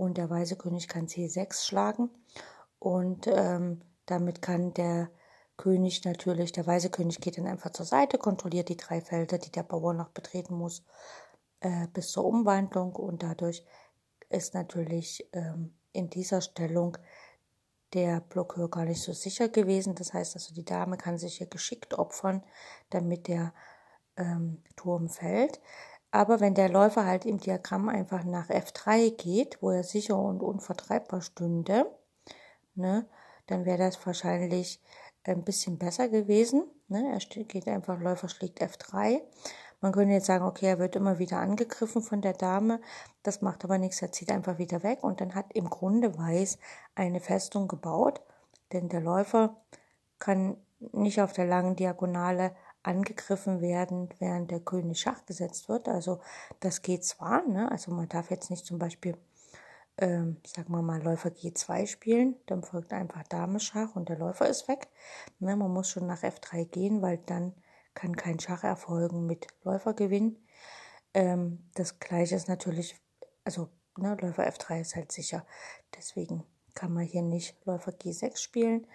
und 0.00 0.16
der 0.16 0.30
weiße 0.30 0.57
König 0.57 0.88
kann 0.88 1.09
C6 1.09 1.66
schlagen. 1.66 2.09
Und 2.78 3.26
ähm, 3.26 3.83
damit 4.07 4.40
kann 4.40 4.73
der 4.73 5.11
König 5.59 6.07
natürlich, 6.07 6.52
der 6.52 6.66
weiße 6.66 6.88
König 6.88 7.21
geht 7.21 7.37
dann 7.37 7.47
einfach 7.47 7.71
zur 7.71 7.85
Seite, 7.85 8.16
kontrolliert 8.16 8.71
die 8.71 8.78
drei 8.78 9.02
Felder, 9.02 9.37
die 9.37 9.52
der 9.52 9.62
Bauer 9.62 9.92
noch 9.92 10.09
betreten 10.09 10.54
muss, 10.54 10.87
äh, 11.61 11.87
bis 11.92 12.12
zur 12.12 12.25
Umwandlung. 12.25 12.97
Und 12.97 13.23
dadurch 13.23 13.62
ist 14.30 14.54
natürlich 14.54 15.28
ähm, 15.35 15.75
in 15.92 16.09
dieser 16.09 16.40
Stellung 16.40 16.97
der 17.92 18.21
Blockeur 18.23 18.71
gar 18.71 18.87
nicht 18.87 19.02
so 19.02 19.12
sicher 19.12 19.50
gewesen. 19.50 19.95
Das 19.97 20.14
heißt 20.14 20.35
also, 20.35 20.54
die 20.54 20.64
Dame 20.64 20.97
kann 20.97 21.19
sich 21.19 21.37
hier 21.37 21.47
geschickt 21.47 21.92
opfern, 21.92 22.42
damit 22.88 23.28
der 23.28 23.52
ähm, 24.16 24.62
Turm 24.76 25.11
fällt. 25.11 25.61
Aber 26.11 26.40
wenn 26.40 26.55
der 26.55 26.69
Läufer 26.69 27.07
halt 27.07 27.25
im 27.25 27.38
Diagramm 27.38 27.88
einfach 27.88 28.25
nach 28.25 28.49
F3 28.49 29.17
geht, 29.17 29.59
wo 29.61 29.71
er 29.71 29.85
sicher 29.85 30.19
und 30.19 30.43
unvertreibbar 30.43 31.23
stünde, 31.23 31.87
ne, 32.75 33.07
dann 33.47 33.64
wäre 33.64 33.79
das 33.79 34.05
wahrscheinlich 34.07 34.81
ein 35.25 35.45
bisschen 35.45 35.79
besser 35.79 36.09
gewesen. 36.09 36.64
Ne? 36.88 37.12
Er 37.12 37.45
geht 37.45 37.69
einfach, 37.69 38.00
Läufer 38.00 38.29
schlägt 38.29 38.62
F3. 38.62 39.21
Man 39.81 39.93
könnte 39.93 40.12
jetzt 40.12 40.26
sagen, 40.26 40.45
okay, 40.45 40.67
er 40.67 40.79
wird 40.79 40.97
immer 40.97 41.19
wieder 41.19 41.38
angegriffen 41.38 42.02
von 42.02 42.21
der 42.21 42.35
Dame. 42.35 42.81
Das 43.23 43.40
macht 43.40 43.64
aber 43.64 43.79
nichts, 43.79 44.02
er 44.02 44.12
zieht 44.12 44.31
einfach 44.31 44.59
wieder 44.59 44.83
weg 44.83 45.02
und 45.02 45.21
dann 45.21 45.35
hat 45.35 45.52
im 45.55 45.71
Grunde 45.71 46.19
Weiß 46.19 46.59
eine 46.95 47.21
Festung 47.21 47.69
gebaut, 47.69 48.21
denn 48.73 48.88
der 48.88 49.00
Läufer 49.00 49.57
kann 50.19 50.57
nicht 50.93 51.21
auf 51.21 51.33
der 51.33 51.47
langen 51.47 51.76
Diagonale 51.76 52.55
angegriffen 52.83 53.61
werden, 53.61 54.09
während 54.19 54.51
der 54.51 54.61
König 54.61 55.01
Schach 55.01 55.27
gesetzt 55.27 55.69
wird. 55.69 55.89
Also 55.89 56.21
das 56.61 56.83
geht 56.83 57.05
zwar, 57.05 57.47
ne? 57.47 57.71
also 57.71 57.91
man 57.93 58.09
darf 58.09 58.31
jetzt 58.31 58.51
nicht 58.51 58.65
zum 58.65 58.79
Beispiel, 58.79 59.17
ähm, 59.99 60.39
sagen 60.47 60.73
wir 60.73 60.83
mal, 60.83 61.03
Läufer 61.03 61.29
G2 61.31 61.87
spielen, 61.87 62.37
dann 62.47 62.63
folgt 62.63 62.93
einfach 62.93 63.23
Dame 63.25 63.61
Schach 63.61 63.97
und 63.97 64.09
der 64.09 64.19
Läufer 64.19 64.49
ist 64.49 64.69
weg. 64.69 64.89
Ne? 65.39 65.57
Man 65.57 65.73
muss 65.73 65.91
schon 65.91 66.07
nach 66.07 66.23
F3 66.23 66.65
gehen, 66.65 67.03
weil 67.03 67.19
dann 67.19 67.55
kann 67.95 68.17
kein 68.17 68.41
Schach 68.41 68.65
erfolgen 68.65 69.27
mit 69.27 69.47
Läufergewinn. 69.63 70.39
Ähm, 71.13 71.69
das 71.75 71.99
gleiche 71.99 72.37
ist 72.37 72.49
natürlich, 72.49 72.97
also 73.45 73.69
ne, 73.99 74.17
Läufer 74.21 74.49
F3 74.49 74.81
ist 74.81 74.97
halt 74.97 75.13
sicher. 75.13 75.45
Deswegen 75.97 76.45
kann 76.75 76.93
man 76.95 77.05
hier 77.05 77.23
nicht 77.23 77.57
Läufer 77.67 77.91
G6 77.91 78.39
spielen 78.39 78.87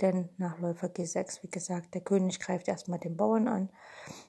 denn 0.00 0.28
nach 0.36 0.58
Läufer 0.58 0.88
G6, 0.88 1.42
wie 1.42 1.50
gesagt, 1.50 1.94
der 1.94 2.00
König 2.00 2.40
greift 2.40 2.68
erstmal 2.68 2.98
den 2.98 3.16
Bauern 3.16 3.48
an, 3.48 3.68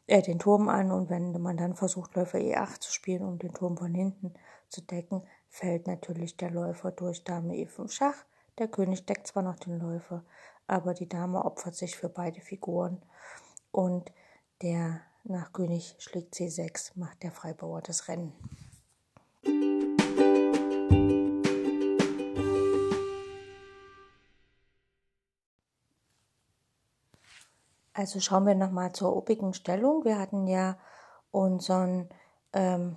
äh, 0.07 0.21
den 0.21 0.39
Turm 0.39 0.69
an 0.69 0.91
und 0.91 1.09
wenn 1.09 1.31
man 1.41 1.57
dann 1.57 1.75
versucht, 1.75 2.15
Läufer 2.15 2.39
E8 2.39 2.79
zu 2.79 2.91
spielen, 2.91 3.23
um 3.23 3.39
den 3.39 3.53
Turm 3.53 3.77
von 3.77 3.93
hinten 3.93 4.33
zu 4.69 4.81
decken, 4.81 5.23
fällt 5.49 5.87
natürlich 5.87 6.37
der 6.37 6.51
Läufer 6.51 6.91
durch 6.91 7.23
Dame 7.23 7.53
E5 7.55 7.91
Schach. 7.91 8.25
Der 8.57 8.67
König 8.67 9.05
deckt 9.05 9.27
zwar 9.27 9.43
noch 9.43 9.57
den 9.57 9.79
Läufer, 9.79 10.23
aber 10.67 10.93
die 10.93 11.09
Dame 11.09 11.43
opfert 11.43 11.75
sich 11.75 11.95
für 11.95 12.09
beide 12.09 12.41
Figuren 12.41 13.01
und 13.71 14.11
der 14.61 15.01
nach 15.23 15.53
König 15.53 15.95
schlägt 15.99 16.33
C6 16.33 16.91
macht 16.95 17.23
der 17.23 17.31
Freibauer 17.31 17.81
das 17.81 18.07
Rennen. 18.07 18.33
Also 27.93 28.19
schauen 28.19 28.45
wir 28.45 28.55
nochmal 28.55 28.93
zur 28.93 29.15
obigen 29.15 29.53
Stellung. 29.53 30.05
Wir 30.05 30.17
hatten 30.17 30.47
ja 30.47 30.77
unseren 31.31 32.09
ähm, 32.53 32.95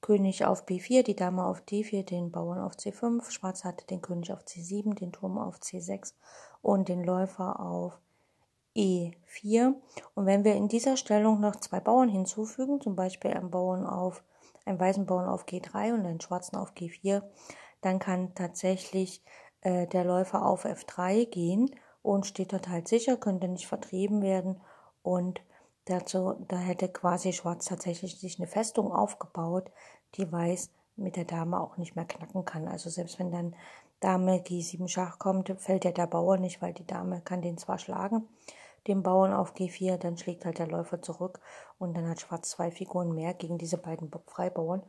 König 0.00 0.44
auf 0.44 0.66
B4, 0.66 1.04
die 1.04 1.14
Dame 1.14 1.44
auf 1.44 1.60
D4, 1.62 2.04
den 2.04 2.32
Bauern 2.32 2.58
auf 2.58 2.72
C5, 2.74 3.30
Schwarz 3.30 3.64
hatte 3.64 3.86
den 3.86 4.02
König 4.02 4.32
auf 4.32 4.40
C7, 4.40 4.94
den 4.94 5.12
Turm 5.12 5.38
auf 5.38 5.58
C6 5.58 6.14
und 6.60 6.88
den 6.88 7.04
Läufer 7.04 7.60
auf 7.60 8.00
E4. 8.74 9.74
Und 10.14 10.26
wenn 10.26 10.44
wir 10.44 10.56
in 10.56 10.66
dieser 10.66 10.96
Stellung 10.96 11.40
noch 11.40 11.56
zwei 11.56 11.78
Bauern 11.78 12.08
hinzufügen, 12.08 12.80
zum 12.80 12.96
Beispiel 12.96 13.32
einen 13.32 13.50
Bauern 13.52 13.86
auf, 13.86 14.24
einen 14.64 14.80
weißen 14.80 15.06
Bauern 15.06 15.28
auf 15.28 15.46
G3 15.46 15.94
und 15.94 16.04
einen 16.04 16.20
schwarzen 16.20 16.56
auf 16.56 16.72
G4, 16.72 17.22
dann 17.80 18.00
kann 18.00 18.34
tatsächlich 18.34 19.22
äh, 19.60 19.86
der 19.86 20.04
Läufer 20.04 20.44
auf 20.44 20.64
F3 20.64 21.26
gehen 21.26 21.70
und 22.02 22.26
steht 22.26 22.52
dort 22.52 22.68
halt 22.68 22.88
sicher, 22.88 23.16
könnte 23.16 23.48
nicht 23.48 23.66
vertrieben 23.66 24.22
werden. 24.22 24.60
Und 25.02 25.40
dazu, 25.84 26.34
da 26.48 26.58
hätte 26.58 26.88
quasi 26.88 27.32
Schwarz 27.32 27.66
tatsächlich 27.66 28.18
sich 28.18 28.38
eine 28.38 28.46
Festung 28.46 28.92
aufgebaut, 28.92 29.70
die 30.16 30.30
Weiß 30.30 30.70
mit 30.96 31.16
der 31.16 31.24
Dame 31.24 31.60
auch 31.60 31.76
nicht 31.76 31.96
mehr 31.96 32.04
knacken 32.04 32.44
kann. 32.44 32.68
Also 32.68 32.90
selbst 32.90 33.18
wenn 33.18 33.30
dann 33.30 33.54
Dame 34.00 34.38
G7 34.38 34.88
Schach 34.88 35.18
kommt, 35.18 35.48
fällt 35.58 35.84
ja 35.84 35.92
der 35.92 36.06
Bauer 36.06 36.36
nicht, 36.36 36.60
weil 36.60 36.72
die 36.72 36.86
Dame 36.86 37.20
kann 37.20 37.40
den 37.40 37.56
zwar 37.56 37.78
schlagen, 37.78 38.28
den 38.88 39.02
Bauern 39.02 39.32
auf 39.32 39.54
G4, 39.54 39.96
dann 39.96 40.18
schlägt 40.18 40.44
halt 40.44 40.58
der 40.58 40.66
Läufer 40.66 41.00
zurück. 41.00 41.40
Und 41.78 41.96
dann 41.96 42.08
hat 42.08 42.20
Schwarz 42.20 42.50
zwei 42.50 42.70
Figuren 42.70 43.14
mehr 43.14 43.32
gegen 43.32 43.58
diese 43.58 43.78
beiden 43.78 44.10
Freibauern 44.26 44.82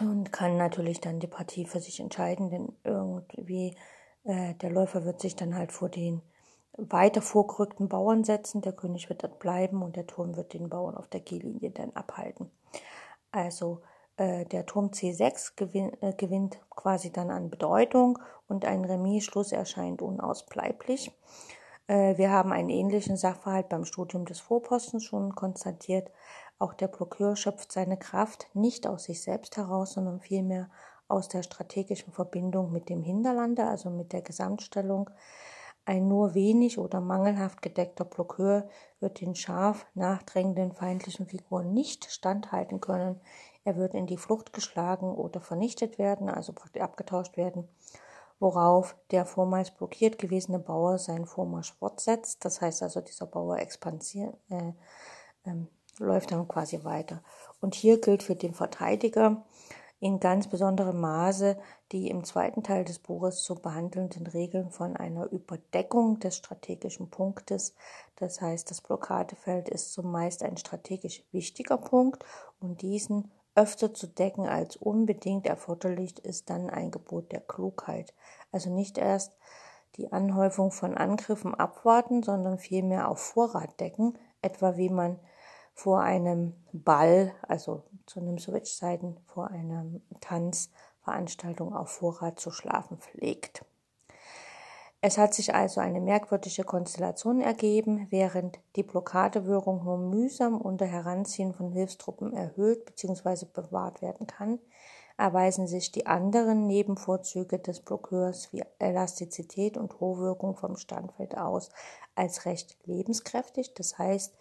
und 0.00 0.32
kann 0.32 0.56
natürlich 0.56 1.00
dann 1.00 1.20
die 1.20 1.26
Partie 1.26 1.66
für 1.66 1.80
sich 1.80 2.00
entscheiden, 2.00 2.50
denn 2.50 2.72
irgendwie 2.84 3.76
äh, 4.24 4.54
der 4.54 4.70
Läufer 4.70 5.04
wird 5.04 5.20
sich 5.20 5.36
dann 5.36 5.54
halt 5.54 5.72
vor 5.72 5.88
den 5.88 6.22
weiter 6.78 7.22
vorgerückten 7.22 7.88
Bauern 7.88 8.22
setzen, 8.24 8.62
der 8.62 8.72
König 8.72 9.08
wird 9.08 9.24
dort 9.24 9.38
bleiben 9.40 9.82
und 9.82 9.96
der 9.96 10.06
Turm 10.06 10.36
wird 10.36 10.54
den 10.54 10.68
Bauern 10.68 10.96
auf 10.96 11.08
der 11.08 11.20
G-Linie 11.20 11.70
dann 11.70 11.90
abhalten. 11.92 12.50
Also 13.32 13.82
äh, 14.16 14.44
der 14.46 14.64
Turm 14.66 14.88
C6 14.88 15.52
gewin 15.56 15.92
äh, 16.00 16.12
gewinnt 16.12 16.58
quasi 16.70 17.10
dann 17.10 17.30
an 17.30 17.50
Bedeutung 17.50 18.18
und 18.46 18.64
ein 18.64 18.84
Remis-Schluss 18.84 19.52
erscheint 19.52 20.02
unausbleiblich. 20.02 21.10
Äh, 21.88 22.16
wir 22.16 22.30
haben 22.30 22.52
einen 22.52 22.70
ähnlichen 22.70 23.16
Sachverhalt 23.16 23.68
beim 23.68 23.84
Studium 23.84 24.24
des 24.24 24.40
Vorpostens 24.40 25.04
schon 25.04 25.34
konstatiert. 25.34 26.10
Auch 26.58 26.74
der 26.74 26.88
Blockeur 26.88 27.36
schöpft 27.36 27.70
seine 27.70 27.96
Kraft 27.96 28.48
nicht 28.54 28.86
aus 28.86 29.04
sich 29.04 29.22
selbst 29.22 29.56
heraus, 29.56 29.92
sondern 29.92 30.20
vielmehr 30.20 30.68
aus 31.06 31.28
der 31.28 31.42
strategischen 31.42 32.12
Verbindung 32.12 32.72
mit 32.72 32.88
dem 32.88 33.02
Hinterlande, 33.02 33.64
also 33.64 33.90
mit 33.90 34.12
der 34.12 34.22
Gesamtstellung. 34.22 35.10
Ein 35.84 36.06
nur 36.06 36.34
wenig 36.34 36.78
oder 36.78 37.00
mangelhaft 37.00 37.62
gedeckter 37.62 38.04
Blockeur 38.04 38.68
wird 39.00 39.22
den 39.22 39.34
scharf 39.34 39.86
nachdrängenden 39.94 40.72
feindlichen 40.72 41.26
Figuren 41.26 41.72
nicht 41.72 42.10
standhalten 42.10 42.80
können. 42.80 43.20
Er 43.64 43.76
wird 43.76 43.94
in 43.94 44.06
die 44.06 44.18
Flucht 44.18 44.52
geschlagen 44.52 45.14
oder 45.14 45.40
vernichtet 45.40 45.98
werden, 45.98 46.28
also 46.28 46.52
praktisch 46.52 46.82
abgetauscht 46.82 47.38
werden, 47.38 47.68
worauf 48.38 48.96
der 49.12 49.24
vormals 49.24 49.70
blockiert 49.70 50.18
gewesene 50.18 50.58
Bauer 50.58 50.98
seinen 50.98 51.26
Vormarsch 51.26 51.72
fortsetzt. 51.72 52.44
Das 52.44 52.60
heißt 52.60 52.82
also, 52.82 53.00
dieser 53.00 53.26
Bauer 53.26 53.56
expandiert, 53.58 54.34
äh, 54.50 54.72
ähm, 55.46 55.68
läuft 55.98 56.32
dann 56.32 56.48
quasi 56.48 56.84
weiter. 56.84 57.22
Und 57.60 57.74
hier 57.74 58.00
gilt 58.00 58.22
für 58.22 58.36
den 58.36 58.54
Verteidiger 58.54 59.44
in 60.00 60.20
ganz 60.20 60.46
besonderem 60.46 61.00
Maße 61.00 61.58
die 61.92 62.08
im 62.08 62.22
zweiten 62.24 62.62
Teil 62.62 62.84
des 62.84 62.98
Buches 62.98 63.42
zu 63.42 63.54
behandelnden 63.54 64.26
Regeln 64.26 64.70
von 64.70 64.96
einer 64.96 65.30
Überdeckung 65.30 66.20
des 66.20 66.36
strategischen 66.36 67.10
Punktes. 67.10 67.74
Das 68.16 68.40
heißt, 68.40 68.70
das 68.70 68.80
Blockadefeld 68.80 69.68
ist 69.68 69.92
zumeist 69.92 70.42
ein 70.42 70.56
strategisch 70.56 71.24
wichtiger 71.32 71.78
Punkt 71.78 72.24
und 72.60 72.82
diesen 72.82 73.30
öfter 73.54 73.92
zu 73.92 74.06
decken 74.06 74.46
als 74.46 74.76
unbedingt 74.76 75.46
erforderlich 75.46 76.24
ist 76.24 76.50
dann 76.50 76.70
ein 76.70 76.90
Gebot 76.90 77.32
der 77.32 77.40
Klugheit. 77.40 78.14
Also 78.52 78.70
nicht 78.70 78.98
erst 78.98 79.36
die 79.96 80.12
Anhäufung 80.12 80.70
von 80.70 80.96
Angriffen 80.96 81.54
abwarten, 81.54 82.22
sondern 82.22 82.58
vielmehr 82.58 83.08
auf 83.08 83.18
Vorrat 83.18 83.80
decken, 83.80 84.16
etwa 84.42 84.76
wie 84.76 84.90
man 84.90 85.18
vor 85.78 86.00
einem 86.00 86.54
Ball, 86.72 87.32
also 87.46 87.84
zu 88.04 88.18
einem 88.18 88.36
Switch-Seiten 88.40 89.16
vor 89.26 89.46
einer 89.52 89.86
Tanzveranstaltung 90.20 91.72
auf 91.72 91.90
Vorrat 91.90 92.40
zu 92.40 92.50
schlafen 92.50 92.98
pflegt. 92.98 93.64
Es 95.00 95.18
hat 95.18 95.34
sich 95.34 95.54
also 95.54 95.80
eine 95.80 96.00
merkwürdige 96.00 96.64
Konstellation 96.64 97.40
ergeben, 97.40 98.08
während 98.10 98.58
die 98.74 98.82
Blockadewirkung 98.82 99.84
nur 99.84 99.98
mühsam 99.98 100.60
unter 100.60 100.84
Heranziehen 100.84 101.54
von 101.54 101.70
Hilfstruppen 101.70 102.32
erhöht 102.32 102.84
bzw. 102.84 103.46
bewahrt 103.46 104.02
werden 104.02 104.26
kann, 104.26 104.58
erweisen 105.16 105.68
sich 105.68 105.92
die 105.92 106.06
anderen 106.06 106.66
Nebenvorzüge 106.66 107.60
des 107.60 107.78
Blockeurs 107.78 108.52
wie 108.52 108.64
Elastizität 108.80 109.76
und 109.76 110.00
Hohwirkung 110.00 110.56
vom 110.56 110.76
Standfeld 110.76 111.38
aus 111.38 111.70
als 112.16 112.46
recht 112.46 112.76
lebenskräftig. 112.84 113.74
Das 113.74 113.96
heißt, 113.96 114.34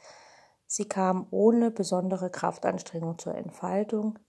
sie 0.68 0.86
kam 0.86 1.28
ohne 1.32 1.72
besondere 1.72 2.30
Kraftanstrengung 2.30 3.18
zur 3.18 3.36
Entfaltung, 3.36 4.20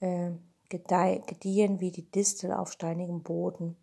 äh, 0.00 0.30
gediehen 0.68 1.80
wie 1.80 1.90
die 1.90 2.10
Distel 2.10 2.52
auf 2.52 2.72
steinigem 2.72 3.22
Boden. 3.22 3.76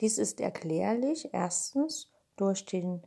Dies 0.00 0.18
ist 0.18 0.40
erklärlich 0.40 1.30
erstens 1.32 2.12
durch 2.36 2.64
den 2.64 3.02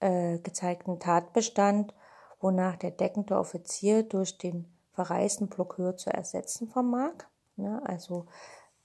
äh, 0.00 0.38
gezeigten 0.38 1.00
Tatbestand, 1.00 1.94
wonach 2.40 2.76
der 2.76 2.90
deckende 2.90 3.38
Offizier 3.38 4.02
durch 4.02 4.36
den 4.36 4.76
verreisten 4.92 5.48
Blockeur 5.48 5.96
zu 5.96 6.10
ersetzen 6.10 6.68
vermag. 6.68 7.14
Ne? 7.56 7.82
Also 7.86 8.26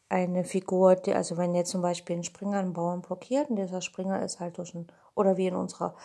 eine 0.08 0.44
Figur, 0.44 0.96
die, 0.96 1.14
also 1.14 1.38
wenn 1.38 1.54
jetzt 1.54 1.72
zum 1.72 1.82
Beispiel 1.82 2.18
ein 2.18 2.24
Springer 2.24 2.60
einen 2.60 2.74
Bauern 2.74 3.02
blockiert 3.02 3.50
und 3.50 3.58
dieser 3.58 3.82
Springer 3.82 4.24
ist 4.24 4.40
halt 4.40 4.58
durch 4.58 4.74
ein, 4.74 4.88
oder 5.14 5.38
wie 5.38 5.48
in 5.48 5.56
unserer, 5.56 5.96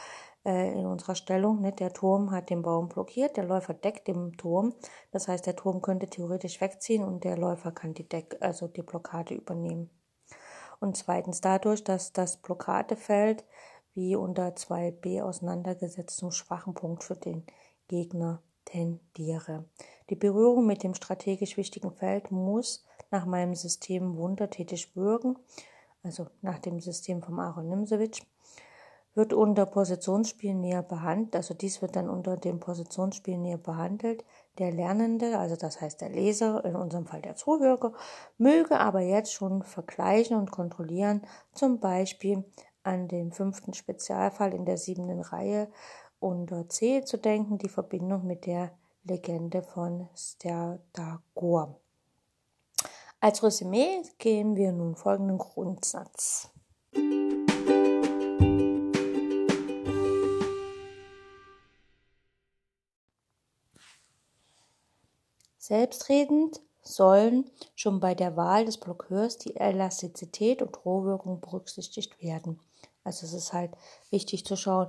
äh, 0.44 0.72
in 0.72 0.86
unserer 0.86 1.14
Stellung, 1.14 1.60
ne, 1.60 1.72
der 1.72 1.92
Turm 1.92 2.30
hat 2.30 2.50
den 2.50 2.62
Bauern 2.62 2.88
blockiert, 2.88 3.36
der 3.36 3.44
Läufer 3.44 3.74
deckt 3.74 4.08
den 4.08 4.32
Turm, 4.36 4.74
das 5.10 5.28
heißt, 5.28 5.46
der 5.46 5.56
Turm 5.56 5.82
könnte 5.82 6.06
theoretisch 6.06 6.60
wegziehen 6.60 7.02
und 7.02 7.24
der 7.24 7.36
Läufer 7.36 7.72
kann 7.72 7.94
die 7.94 8.08
Deck, 8.08 8.36
also 8.40 8.68
die 8.68 8.82
Blockade 8.82 9.34
übernehmen. 9.34 9.90
Und 10.80 10.96
zweitens 10.96 11.40
dadurch, 11.40 11.82
dass 11.82 12.12
das 12.12 12.36
Blockadefeld 12.36 13.44
wie 13.94 14.16
unter 14.16 14.48
2b 14.48 15.22
auseinandergesetzt 15.22 16.16
zum 16.16 16.30
schwachen 16.30 16.74
Punkt 16.74 17.04
für 17.04 17.16
den 17.16 17.44
Gegner 17.88 18.42
tendiere. 18.64 19.64
Die 20.10 20.16
Berührung 20.16 20.66
mit 20.66 20.82
dem 20.82 20.94
strategisch 20.94 21.56
wichtigen 21.56 21.92
Feld 21.92 22.30
muss 22.30 22.84
nach 23.10 23.26
meinem 23.26 23.54
System 23.54 24.16
wundertätig 24.16 24.96
wirken, 24.96 25.38
also 26.02 26.26
nach 26.42 26.58
dem 26.58 26.80
System 26.80 27.22
von 27.22 27.38
Aaron 27.38 27.68
Nimsewitsch, 27.68 28.22
wird 29.14 29.32
unter 29.32 29.66
Positionsspiel 29.66 30.54
näher 30.54 30.82
behandelt, 30.82 31.36
also 31.36 31.54
dies 31.54 31.80
wird 31.80 31.96
dann 31.96 32.10
unter 32.10 32.36
dem 32.36 32.58
Positionsspiel 32.58 33.38
näher 33.38 33.58
behandelt. 33.58 34.24
Der 34.58 34.72
Lernende, 34.72 35.38
also 35.38 35.56
das 35.56 35.80
heißt 35.80 36.00
der 36.00 36.08
Leser, 36.08 36.64
in 36.64 36.74
unserem 36.74 37.06
Fall 37.06 37.22
der 37.22 37.36
Zuhörer, 37.36 37.92
möge 38.38 38.78
aber 38.78 39.00
jetzt 39.00 39.32
schon 39.32 39.62
vergleichen 39.62 40.36
und 40.36 40.50
kontrollieren, 40.50 41.22
zum 41.52 41.78
Beispiel 41.78 42.44
an 42.82 43.08
den 43.08 43.32
fünften 43.32 43.72
Spezialfall 43.72 44.52
in 44.52 44.64
der 44.64 44.78
siebten 44.78 45.20
Reihe 45.20 45.68
unter 46.20 46.68
C 46.68 47.04
zu 47.04 47.18
denken, 47.18 47.58
die 47.58 47.68
Verbindung 47.68 48.26
mit 48.26 48.46
der 48.46 48.72
Legende 49.04 49.62
von 49.62 50.08
Sterdagor. 50.14 51.78
Als 53.20 53.42
Resümee 53.42 54.02
gehen 54.18 54.56
wir 54.56 54.72
nun 54.72 54.96
folgenden 54.96 55.38
Grundsatz. 55.38 56.53
Selbstredend 65.66 66.60
sollen 66.82 67.50
schon 67.74 67.98
bei 67.98 68.14
der 68.14 68.36
Wahl 68.36 68.66
des 68.66 68.76
Blockeurs 68.76 69.38
die 69.38 69.56
Elastizität 69.56 70.60
und 70.60 70.72
Drohwirkung 70.72 71.40
berücksichtigt 71.40 72.20
werden. 72.20 72.60
Also 73.02 73.24
es 73.24 73.32
ist 73.32 73.54
halt 73.54 73.70
wichtig 74.10 74.44
zu 74.44 74.56
schauen, 74.56 74.88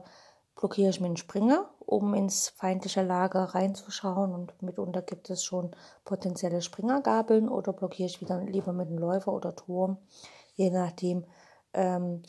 blockiere 0.57 0.89
ich 0.89 0.99
mit 0.99 1.05
einem 1.05 1.15
Springer, 1.15 1.69
um 1.79 2.13
ins 2.13 2.49
feindliche 2.49 3.03
Lager 3.03 3.45
reinzuschauen 3.45 4.33
und 4.33 4.61
mitunter 4.61 5.01
gibt 5.01 5.29
es 5.29 5.45
schon 5.45 5.73
potenzielle 6.03 6.61
Springergabeln 6.61 7.47
oder 7.47 7.71
blockiere 7.71 8.09
ich 8.09 8.19
wieder 8.19 8.41
lieber 8.41 8.73
mit 8.73 8.89
einem 8.89 8.97
Läufer 8.97 9.31
oder 9.31 9.55
Turm, 9.55 9.97
je 10.55 10.71
nachdem. 10.71 11.23
Ähm, 11.71 12.21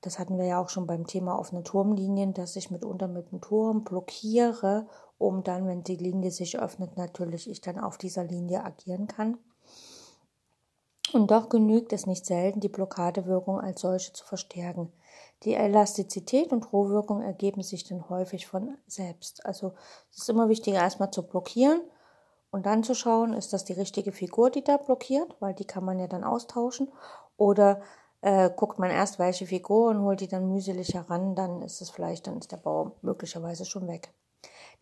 das 0.00 0.18
hatten 0.18 0.38
wir 0.38 0.46
ja 0.46 0.60
auch 0.60 0.68
schon 0.68 0.86
beim 0.86 1.06
Thema 1.06 1.38
offene 1.38 1.62
Turmlinien, 1.62 2.34
dass 2.34 2.56
ich 2.56 2.70
mitunter 2.70 3.08
mit 3.08 3.32
dem 3.32 3.40
Turm 3.40 3.84
blockiere 3.84 4.86
um 5.18 5.42
dann, 5.42 5.66
wenn 5.66 5.82
die 5.82 5.96
Linie 5.96 6.30
sich 6.30 6.58
öffnet, 6.58 6.96
natürlich 6.96 7.50
ich 7.50 7.60
dann 7.60 7.78
auf 7.78 7.98
dieser 7.98 8.24
Linie 8.24 8.64
agieren 8.64 9.08
kann. 9.08 9.36
Und 11.12 11.30
doch 11.30 11.48
genügt 11.48 11.92
es 11.92 12.06
nicht 12.06 12.24
selten, 12.24 12.60
die 12.60 12.68
Blockadewirkung 12.68 13.60
als 13.60 13.80
solche 13.80 14.12
zu 14.12 14.24
verstärken. 14.24 14.92
Die 15.42 15.54
Elastizität 15.54 16.52
und 16.52 16.72
Rohwirkung 16.72 17.22
ergeben 17.22 17.62
sich 17.62 17.84
dann 17.84 18.08
häufig 18.08 18.46
von 18.46 18.76
selbst. 18.86 19.44
Also 19.46 19.72
es 20.10 20.18
ist 20.18 20.28
immer 20.28 20.48
wichtiger, 20.48 20.78
erstmal 20.78 21.10
zu 21.10 21.26
blockieren 21.26 21.80
und 22.50 22.66
dann 22.66 22.84
zu 22.84 22.94
schauen, 22.94 23.32
ist 23.32 23.52
das 23.52 23.64
die 23.64 23.72
richtige 23.72 24.12
Figur, 24.12 24.50
die 24.50 24.62
da 24.62 24.76
blockiert, 24.76 25.34
weil 25.40 25.54
die 25.54 25.66
kann 25.66 25.84
man 25.84 25.98
ja 25.98 26.08
dann 26.08 26.24
austauschen. 26.24 26.92
Oder 27.36 27.80
äh, 28.20 28.50
guckt 28.54 28.78
man 28.78 28.90
erst 28.90 29.18
welche 29.18 29.46
Figur 29.46 29.90
und 29.90 30.02
holt 30.02 30.20
die 30.20 30.28
dann 30.28 30.48
mühselig 30.48 30.94
heran, 30.94 31.34
dann 31.34 31.62
ist 31.62 31.80
es 31.80 31.90
vielleicht, 31.90 32.26
dann 32.26 32.38
ist 32.38 32.52
der 32.52 32.56
Bau 32.56 32.96
möglicherweise 33.02 33.64
schon 33.64 33.86
weg. 33.88 34.12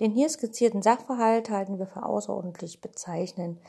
Den 0.00 0.10
hier 0.10 0.28
skizzierten 0.28 0.82
Sachverhalt 0.82 1.50
halten 1.50 1.78
wir 1.78 1.86
für 1.86 2.04
außerordentlich 2.04 2.80
bezeichnend. 2.80 3.60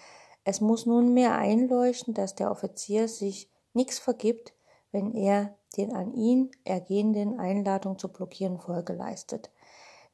Es 0.44 0.62
muss 0.62 0.86
nunmehr 0.86 1.36
einleuchten, 1.36 2.14
dass 2.14 2.36
der 2.36 2.52
Offizier 2.52 3.08
sich 3.08 3.50
nichts 3.74 4.00
vergibt, 4.00 4.54
wenn 4.92 5.14
er 5.14 5.56
den 5.78 5.94
an 5.94 6.14
ihn 6.14 6.52
ergehenden 6.64 7.40
Einladung 7.40 8.00
zu 8.00 8.10
blockieren 8.10 8.60
Folge 8.60 8.94
leistet. 8.94 9.52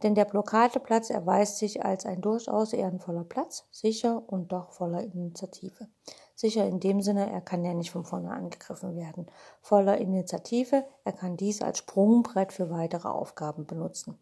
Denn 0.02 0.16
der 0.16 0.26
Blockadeplatz 0.26 1.10
erweist 1.10 1.58
sich 1.58 1.86
als 1.86 2.06
ein 2.06 2.22
durchaus 2.22 2.74
ehrenvoller 2.74 3.24
Platz, 3.24 3.66
sicher 3.72 4.22
und 4.28 4.52
doch 4.52 4.72
voller 4.72 5.02
Initiative. 5.02 5.88
Sicher 6.36 6.66
in 6.66 6.80
dem 6.80 7.02
Sinne, 7.02 7.30
er 7.32 7.42
kann 7.42 7.64
ja 7.64 7.74
nicht 7.74 7.92
von 7.92 8.06
vorne 8.06 8.32
angegriffen 8.32 8.96
werden. 8.96 9.28
Voller 9.62 9.98
Initiative, 9.98 10.86
er 11.04 11.12
kann 11.14 11.38
dies 11.38 11.62
als 11.62 11.80
Sprungbrett 11.80 12.52
für 12.52 12.70
weitere 12.70 13.08
Aufgaben 13.08 13.66
benutzen. 13.66 14.18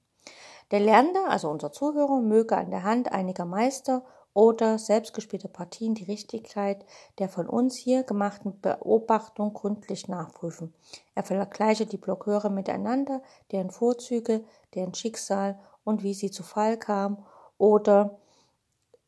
Der 0.71 0.79
Lernende, 0.79 1.19
also 1.27 1.49
unser 1.49 1.71
Zuhörer, 1.71 2.21
möge 2.21 2.57
an 2.57 2.71
der 2.71 2.83
Hand 2.83 3.11
einiger 3.11 3.45
Meister 3.45 4.03
oder 4.33 4.77
selbstgespielte 4.77 5.49
Partien 5.49 5.93
die 5.93 6.05
Richtigkeit 6.05 6.85
der 7.19 7.27
von 7.27 7.47
uns 7.47 7.75
hier 7.75 8.03
gemachten 8.03 8.61
Beobachtung 8.61 9.53
gründlich 9.53 10.07
nachprüfen. 10.07 10.73
Er 11.15 11.23
vergleiche 11.23 11.85
die 11.85 11.97
Blockeure 11.97 12.49
miteinander, 12.49 13.21
deren 13.51 13.71
Vorzüge, 13.71 14.43
deren 14.73 14.93
Schicksal 14.93 15.59
und 15.83 16.03
wie 16.03 16.13
sie 16.13 16.31
zu 16.31 16.43
Fall 16.43 16.77
kam 16.77 17.25
oder 17.57 18.19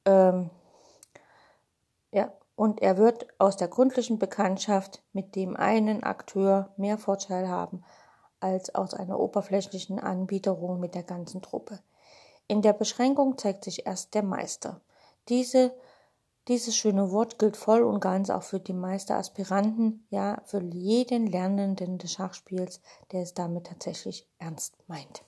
ähm, 0.06 0.50
und 2.56 2.82
er 2.82 2.98
wird 2.98 3.28
aus 3.40 3.58
der 3.58 3.68
gründlichen 3.68 4.20
Bekanntschaft 4.20 5.02
mit 5.12 5.36
dem 5.36 5.56
einen 5.56 6.04
Akteur 6.04 6.74
mehr 6.78 6.98
Vorteil 6.98 7.48
haben 7.48 7.84
als 8.40 8.76
aus 8.76 8.94
einer 8.94 9.20
oberflächlichen 9.20 10.00
Anbiederung 10.00 10.80
mit 10.80 10.96
der 10.96 11.04
ganzen 11.04 11.42
Truppe. 11.42 11.80
In 12.48 12.62
der 12.62 12.74
Beschränkung 12.74 13.38
zeigt 13.38 13.64
sich 13.64 13.86
erst 13.86 14.14
der 14.14 14.24
Meister. 14.24 14.82
Diese, 15.30 15.74
dieses 16.50 16.76
schöne 16.76 17.12
Wort 17.12 17.40
gilt 17.40 17.56
voll 17.56 17.84
und 17.84 18.02
ganz 18.02 18.30
auch 18.30 18.44
für 18.44 18.60
die 18.60 18.74
Meisteraspiranten, 18.74 20.06
ja, 20.10 20.42
für 20.46 20.62
jeden 20.62 21.26
Lernenden 21.26 21.98
des 21.98 22.12
Schachspiels, 22.12 22.82
der 23.14 23.22
es 23.22 23.34
damit 23.34 23.68
tatsächlich 23.68 24.28
ernst 24.40 24.76
meint. 24.88 25.24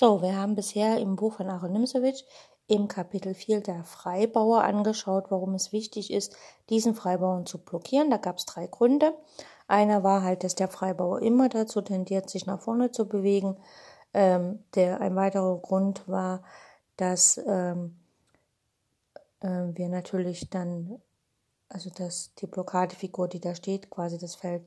So, 0.00 0.22
wir 0.22 0.36
haben 0.36 0.54
bisher 0.54 1.00
im 1.00 1.16
Buch 1.16 1.32
von 1.32 1.50
Aaron 1.50 1.72
Nimsewitsch 1.72 2.22
im 2.68 2.86
Kapitel 2.86 3.34
4 3.34 3.62
der 3.62 3.82
Freibauer 3.82 4.62
angeschaut, 4.62 5.32
warum 5.32 5.54
es 5.54 5.72
wichtig 5.72 6.12
ist, 6.12 6.36
diesen 6.70 6.94
Freibauern 6.94 7.46
zu 7.46 7.58
blockieren. 7.58 8.08
Da 8.08 8.16
gab 8.16 8.36
es 8.36 8.46
drei 8.46 8.68
Gründe. 8.68 9.12
Einer 9.66 10.04
war 10.04 10.22
halt, 10.22 10.44
dass 10.44 10.54
der 10.54 10.68
Freibauer 10.68 11.20
immer 11.20 11.48
dazu 11.48 11.80
tendiert, 11.80 12.30
sich 12.30 12.46
nach 12.46 12.60
vorne 12.60 12.92
zu 12.92 13.08
bewegen. 13.08 13.56
Ähm, 14.14 14.62
der, 14.76 15.00
ein 15.00 15.16
weiterer 15.16 15.58
Grund 15.58 16.06
war, 16.06 16.44
dass 16.96 17.36
ähm, 17.44 17.96
äh, 19.40 19.48
wir 19.48 19.88
natürlich 19.88 20.48
dann, 20.48 21.02
also 21.68 21.90
dass 21.90 22.36
die 22.36 22.46
Blockadefigur, 22.46 23.26
die 23.26 23.40
da 23.40 23.56
steht, 23.56 23.90
quasi 23.90 24.16
das 24.16 24.36
Feld 24.36 24.62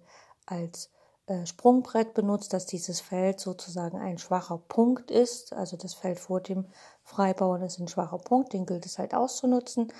als 0.46 0.92
Sprungbrett 1.46 2.14
benutzt, 2.14 2.52
dass 2.54 2.66
dieses 2.66 3.00
Feld 3.00 3.40
sozusagen 3.40 3.98
ein 3.98 4.18
schwacher 4.18 4.58
Punkt 4.58 5.12
ist. 5.12 5.54
Also 5.54 5.78
das 5.78 5.94
Feld 5.94 6.20
vor 6.20 6.42
dem 6.42 6.66
Freibauern 7.04 7.62
ist 7.62 7.80
ein 7.80 7.88
schwacher 7.88 8.18
Punkt, 8.18 8.54
den 8.54 8.66
gilt 8.66 8.86
es 8.86 8.98
halt 8.98 9.14
auszunutzen. 9.14 9.94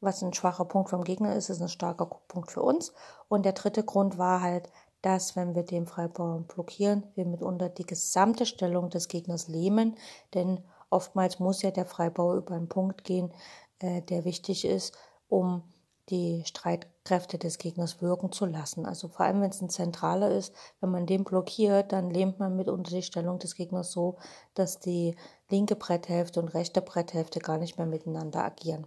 Was 0.00 0.22
ein 0.22 0.32
schwacher 0.32 0.64
Punkt 0.64 0.90
vom 0.90 1.04
Gegner 1.04 1.34
ist, 1.34 1.50
ist 1.50 1.60
ein 1.60 1.68
starker 1.68 2.06
Punkt 2.28 2.52
für 2.52 2.62
uns. 2.62 2.92
Und 3.28 3.44
der 3.44 3.52
dritte 3.52 3.82
Grund 3.82 4.16
war 4.16 4.40
halt, 4.40 4.70
dass 5.02 5.36
wenn 5.36 5.54
wir 5.54 5.62
den 5.62 5.86
Freibauern 5.86 6.44
blockieren, 6.44 7.04
wir 7.14 7.24
mitunter 7.26 7.68
die 7.68 7.86
gesamte 7.86 8.46
Stellung 8.46 8.90
des 8.90 9.08
Gegners 9.08 9.48
lähmen, 9.48 9.96
denn 10.34 10.64
oftmals 10.90 11.38
muss 11.38 11.62
ja 11.62 11.70
der 11.70 11.86
Freibauer 11.86 12.36
über 12.36 12.54
einen 12.54 12.68
Punkt 12.68 13.04
gehen, 13.04 13.32
äh, 13.80 14.02
der 14.02 14.24
wichtig 14.24 14.64
ist, 14.64 14.96
um 15.28 15.62
die 16.10 16.42
Streitkräfte 16.46 17.38
des 17.38 17.58
Gegners 17.58 18.00
wirken 18.00 18.32
zu 18.32 18.46
lassen. 18.46 18.86
Also 18.86 19.08
vor 19.08 19.26
allem, 19.26 19.40
wenn 19.40 19.50
es 19.50 19.60
ein 19.60 19.68
zentraler 19.68 20.30
ist, 20.30 20.54
wenn 20.80 20.90
man 20.90 21.06
den 21.06 21.24
blockiert, 21.24 21.92
dann 21.92 22.10
lähmt 22.10 22.38
man 22.38 22.56
mitunter 22.56 22.90
die 22.90 23.02
Stellung 23.02 23.38
des 23.38 23.54
Gegners 23.54 23.92
so, 23.92 24.16
dass 24.54 24.80
die 24.80 25.16
linke 25.50 25.76
Bretthälfte 25.76 26.40
und 26.40 26.48
rechte 26.48 26.80
Bretthälfte 26.80 27.40
gar 27.40 27.58
nicht 27.58 27.78
mehr 27.78 27.86
miteinander 27.86 28.44
agieren. 28.44 28.86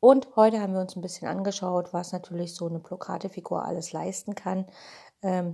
Und 0.00 0.28
heute 0.36 0.60
haben 0.60 0.74
wir 0.74 0.80
uns 0.80 0.94
ein 0.96 1.02
bisschen 1.02 1.28
angeschaut, 1.28 1.92
was 1.92 2.12
natürlich 2.12 2.54
so 2.54 2.68
eine 2.68 2.78
Blockadefigur 2.78 3.64
alles 3.64 3.92
leisten 3.92 4.34
kann. 4.34 4.66
Ähm, 5.22 5.52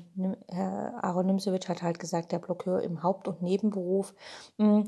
Herr 0.49 1.03
Aaron 1.03 1.27
Nimsewitsch 1.27 1.69
hat 1.69 1.83
halt 1.83 1.99
gesagt, 1.99 2.33
der 2.33 2.39
Blockeur 2.39 2.83
im 2.83 3.03
Haupt- 3.03 3.27
und 3.27 3.41
Nebenberuf. 3.41 4.15
Hm, 4.59 4.87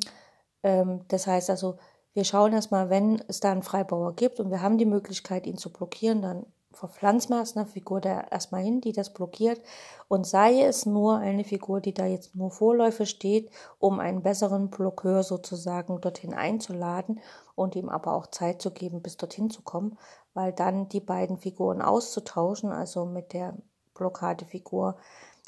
ähm, 0.62 1.04
das 1.08 1.26
heißt 1.26 1.48
also, 1.48 1.78
wir 2.16 2.24
schauen 2.24 2.54
erstmal, 2.54 2.88
wenn 2.88 3.22
es 3.28 3.40
da 3.40 3.52
einen 3.52 3.62
Freibauer 3.62 4.16
gibt 4.16 4.40
und 4.40 4.50
wir 4.50 4.62
haben 4.62 4.78
die 4.78 4.86
Möglichkeit, 4.86 5.46
ihn 5.46 5.58
zu 5.58 5.70
blockieren, 5.70 6.22
dann 6.22 6.46
verpflanzen 6.72 7.34
wir 7.34 7.40
erst 7.40 7.58
eine 7.58 7.66
Figur 7.66 8.00
da 8.00 8.22
erstmal 8.30 8.62
hin, 8.62 8.80
die 8.80 8.92
das 8.92 9.12
blockiert. 9.12 9.60
Und 10.08 10.26
sei 10.26 10.62
es 10.62 10.86
nur 10.86 11.18
eine 11.18 11.44
Figur, 11.44 11.82
die 11.82 11.92
da 11.92 12.06
jetzt 12.06 12.34
nur 12.34 12.50
Vorläufe 12.50 13.04
steht, 13.04 13.50
um 13.78 14.00
einen 14.00 14.22
besseren 14.22 14.70
Blockeur 14.70 15.24
sozusagen 15.24 16.00
dorthin 16.00 16.32
einzuladen 16.32 17.20
und 17.54 17.76
ihm 17.76 17.90
aber 17.90 18.14
auch 18.14 18.28
Zeit 18.28 18.62
zu 18.62 18.70
geben, 18.70 19.02
bis 19.02 19.18
dorthin 19.18 19.50
zu 19.50 19.60
kommen, 19.60 19.98
weil 20.32 20.54
dann 20.54 20.88
die 20.88 21.00
beiden 21.00 21.36
Figuren 21.36 21.82
auszutauschen, 21.82 22.72
also 22.72 23.04
mit 23.04 23.34
der 23.34 23.58
Blockadefigur 23.92 24.96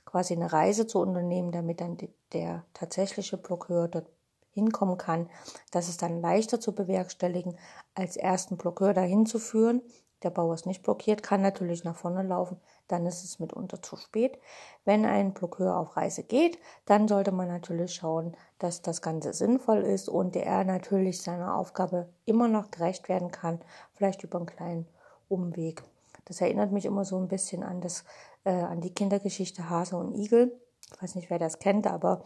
quasi 0.04 0.34
eine 0.34 0.52
Reise 0.52 0.86
zu 0.86 0.98
unternehmen, 1.00 1.50
damit 1.50 1.80
dann 1.80 1.96
der 2.34 2.64
tatsächliche 2.74 3.38
Blockeur 3.38 3.88
dort 3.88 4.06
hinkommen 4.50 4.98
kann, 4.98 5.28
das 5.70 5.88
ist 5.88 6.02
dann 6.02 6.20
leichter 6.20 6.60
zu 6.60 6.74
bewerkstelligen, 6.74 7.56
als 7.94 8.16
ersten 8.16 8.56
Blockeur 8.56 8.94
dahin 8.94 9.26
zu 9.26 9.38
führen. 9.38 9.82
Der 10.24 10.30
Bauer 10.30 10.54
ist 10.54 10.66
nicht 10.66 10.82
blockiert, 10.82 11.22
kann 11.22 11.42
natürlich 11.42 11.84
nach 11.84 11.94
vorne 11.94 12.24
laufen, 12.24 12.60
dann 12.88 13.06
ist 13.06 13.22
es 13.22 13.38
mitunter 13.38 13.80
zu 13.80 13.96
spät. 13.96 14.38
Wenn 14.84 15.04
ein 15.04 15.32
Blockeur 15.32 15.76
auf 15.76 15.96
Reise 15.96 16.24
geht, 16.24 16.58
dann 16.86 17.06
sollte 17.06 17.30
man 17.30 17.46
natürlich 17.46 17.94
schauen, 17.94 18.36
dass 18.58 18.82
das 18.82 19.00
Ganze 19.00 19.32
sinnvoll 19.32 19.82
ist 19.82 20.08
und 20.08 20.34
er 20.34 20.64
natürlich 20.64 21.22
seiner 21.22 21.54
Aufgabe 21.54 22.08
immer 22.24 22.48
noch 22.48 22.72
gerecht 22.72 23.08
werden 23.08 23.30
kann, 23.30 23.60
vielleicht 23.94 24.24
über 24.24 24.38
einen 24.38 24.46
kleinen 24.46 24.88
Umweg. 25.28 25.84
Das 26.24 26.40
erinnert 26.40 26.72
mich 26.72 26.84
immer 26.84 27.04
so 27.04 27.16
ein 27.16 27.28
bisschen 27.28 27.62
an, 27.62 27.80
das, 27.80 28.04
äh, 28.44 28.50
an 28.50 28.80
die 28.80 28.92
Kindergeschichte 28.92 29.70
Hase 29.70 29.96
und 29.96 30.14
Igel. 30.14 30.60
Ich 30.94 31.02
weiß 31.02 31.14
nicht, 31.14 31.30
wer 31.30 31.38
das 31.38 31.58
kennt, 31.58 31.86
aber 31.86 32.24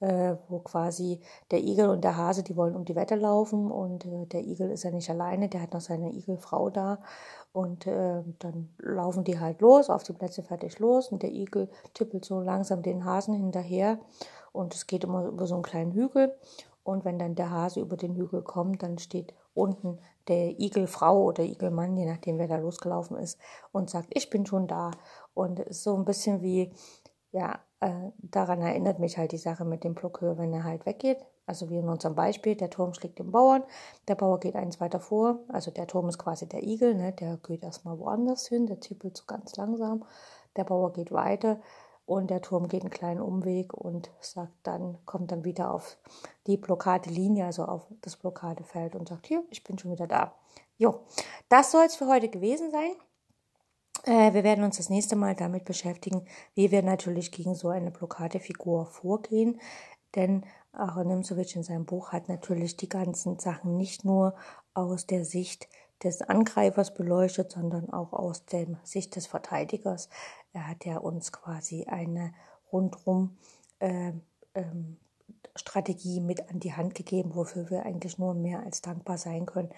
äh, 0.00 0.36
wo 0.48 0.58
quasi 0.58 1.20
der 1.50 1.60
Igel 1.60 1.88
und 1.88 2.04
der 2.04 2.16
Hase, 2.16 2.42
die 2.42 2.56
wollen 2.56 2.76
um 2.76 2.84
die 2.84 2.96
Wette 2.96 3.14
laufen 3.14 3.70
und 3.70 4.04
äh, 4.04 4.26
der 4.26 4.42
Igel 4.42 4.70
ist 4.70 4.84
ja 4.84 4.90
nicht 4.90 5.08
alleine, 5.08 5.48
der 5.48 5.62
hat 5.62 5.72
noch 5.72 5.80
seine 5.80 6.12
Igelfrau 6.12 6.70
da 6.70 6.98
und 7.52 7.86
äh, 7.86 8.22
dann 8.38 8.74
laufen 8.78 9.24
die 9.24 9.40
halt 9.40 9.60
los, 9.60 9.88
auf 9.88 10.02
die 10.02 10.12
Plätze 10.12 10.42
fertig 10.42 10.78
los 10.78 11.10
und 11.10 11.22
der 11.22 11.32
Igel 11.32 11.70
tippelt 11.94 12.24
so 12.24 12.40
langsam 12.40 12.82
den 12.82 13.04
Hasen 13.04 13.34
hinterher 13.34 13.98
und 14.52 14.74
es 14.74 14.86
geht 14.86 15.04
immer 15.04 15.24
über 15.26 15.46
so 15.46 15.54
einen 15.54 15.62
kleinen 15.62 15.92
Hügel 15.92 16.34
und 16.82 17.04
wenn 17.04 17.18
dann 17.18 17.34
der 17.34 17.50
Hase 17.50 17.80
über 17.80 17.96
den 17.96 18.14
Hügel 18.14 18.42
kommt, 18.42 18.82
dann 18.82 18.98
steht 18.98 19.34
unten 19.54 19.98
der 20.28 20.60
Igelfrau 20.60 21.24
oder 21.24 21.42
Igelmann, 21.42 21.96
je 21.96 22.04
nachdem 22.04 22.38
wer 22.38 22.48
da 22.48 22.56
losgelaufen 22.56 23.16
ist 23.16 23.38
und 23.72 23.88
sagt, 23.88 24.08
ich 24.10 24.28
bin 24.28 24.44
schon 24.44 24.66
da 24.66 24.90
und 25.32 25.58
ist 25.60 25.82
so 25.82 25.96
ein 25.96 26.04
bisschen 26.04 26.42
wie 26.42 26.72
ja, 27.32 27.58
äh, 27.80 28.10
daran 28.18 28.62
erinnert 28.62 28.98
mich 28.98 29.18
halt 29.18 29.32
die 29.32 29.38
Sache 29.38 29.64
mit 29.64 29.84
dem 29.84 29.94
Blockeur, 29.94 30.38
wenn 30.38 30.52
er 30.52 30.64
halt 30.64 30.86
weggeht. 30.86 31.18
Also 31.46 31.70
wie 31.70 31.78
in 31.78 31.88
unserem 31.88 32.16
Beispiel, 32.16 32.56
der 32.56 32.70
Turm 32.70 32.92
schlägt 32.92 33.20
den 33.20 33.30
Bauern, 33.30 33.62
der 34.08 34.16
Bauer 34.16 34.40
geht 34.40 34.56
eins 34.56 34.80
weiter 34.80 34.98
vor, 34.98 35.40
also 35.48 35.70
der 35.70 35.86
Turm 35.86 36.08
ist 36.08 36.18
quasi 36.18 36.48
der 36.48 36.64
Igel, 36.64 36.96
ne? 36.96 37.12
der 37.12 37.36
geht 37.36 37.62
erstmal 37.62 37.98
woanders 38.00 38.48
hin, 38.48 38.66
der 38.66 38.80
tippelt 38.80 39.16
so 39.16 39.24
ganz 39.26 39.54
langsam, 39.56 40.04
der 40.56 40.64
Bauer 40.64 40.92
geht 40.92 41.12
weiter 41.12 41.60
und 42.04 42.30
der 42.30 42.42
Turm 42.42 42.66
geht 42.66 42.82
einen 42.82 42.90
kleinen 42.90 43.20
Umweg 43.20 43.74
und 43.74 44.10
sagt 44.20 44.54
dann, 44.64 44.98
kommt 45.04 45.30
dann 45.30 45.44
wieder 45.44 45.72
auf 45.72 45.98
die 46.48 46.56
Blockadelinie, 46.56 47.44
also 47.44 47.64
auf 47.64 47.86
das 48.00 48.16
Blockadefeld 48.16 48.96
und 48.96 49.08
sagt, 49.08 49.28
hier, 49.28 49.44
ich 49.50 49.62
bin 49.62 49.78
schon 49.78 49.92
wieder 49.92 50.08
da. 50.08 50.34
Jo, 50.78 51.00
das 51.48 51.70
soll 51.70 51.84
es 51.84 51.94
für 51.94 52.08
heute 52.08 52.28
gewesen 52.28 52.72
sein. 52.72 52.92
Äh, 54.06 54.32
wir 54.34 54.44
werden 54.44 54.64
uns 54.64 54.78
das 54.78 54.88
nächste 54.88 55.16
Mal 55.16 55.34
damit 55.34 55.64
beschäftigen, 55.64 56.24
wie 56.54 56.70
wir 56.70 56.82
natürlich 56.82 57.32
gegen 57.32 57.54
so 57.54 57.68
eine 57.68 57.90
Blockadefigur 57.90 58.86
vorgehen. 58.86 59.60
Denn 60.14 60.44
Aaron 60.72 61.08
Nimzowitsch 61.08 61.56
in 61.56 61.64
seinem 61.64 61.84
Buch 61.84 62.12
hat 62.12 62.28
natürlich 62.28 62.76
die 62.76 62.88
ganzen 62.88 63.38
Sachen 63.38 63.76
nicht 63.76 64.04
nur 64.04 64.34
aus 64.74 65.06
der 65.06 65.24
Sicht 65.24 65.68
des 66.04 66.22
Angreifers 66.22 66.94
beleuchtet, 66.94 67.50
sondern 67.50 67.90
auch 67.90 68.12
aus 68.12 68.46
der 68.46 68.66
Sicht 68.84 69.16
des 69.16 69.26
Verteidigers. 69.26 70.08
Er 70.52 70.68
hat 70.68 70.84
ja 70.84 70.98
uns 70.98 71.32
quasi 71.32 71.84
eine 71.84 72.32
rundrum 72.70 73.36
äh, 73.80 74.12
ähm, 74.54 74.98
Strategie 75.54 76.20
mit 76.20 76.48
an 76.50 76.60
die 76.60 76.74
Hand 76.74 76.94
gegeben, 76.94 77.34
wofür 77.34 77.70
wir 77.70 77.84
eigentlich 77.84 78.18
nur 78.18 78.34
mehr 78.34 78.60
als 78.60 78.82
dankbar 78.82 79.18
sein 79.18 79.46
können. 79.46 79.70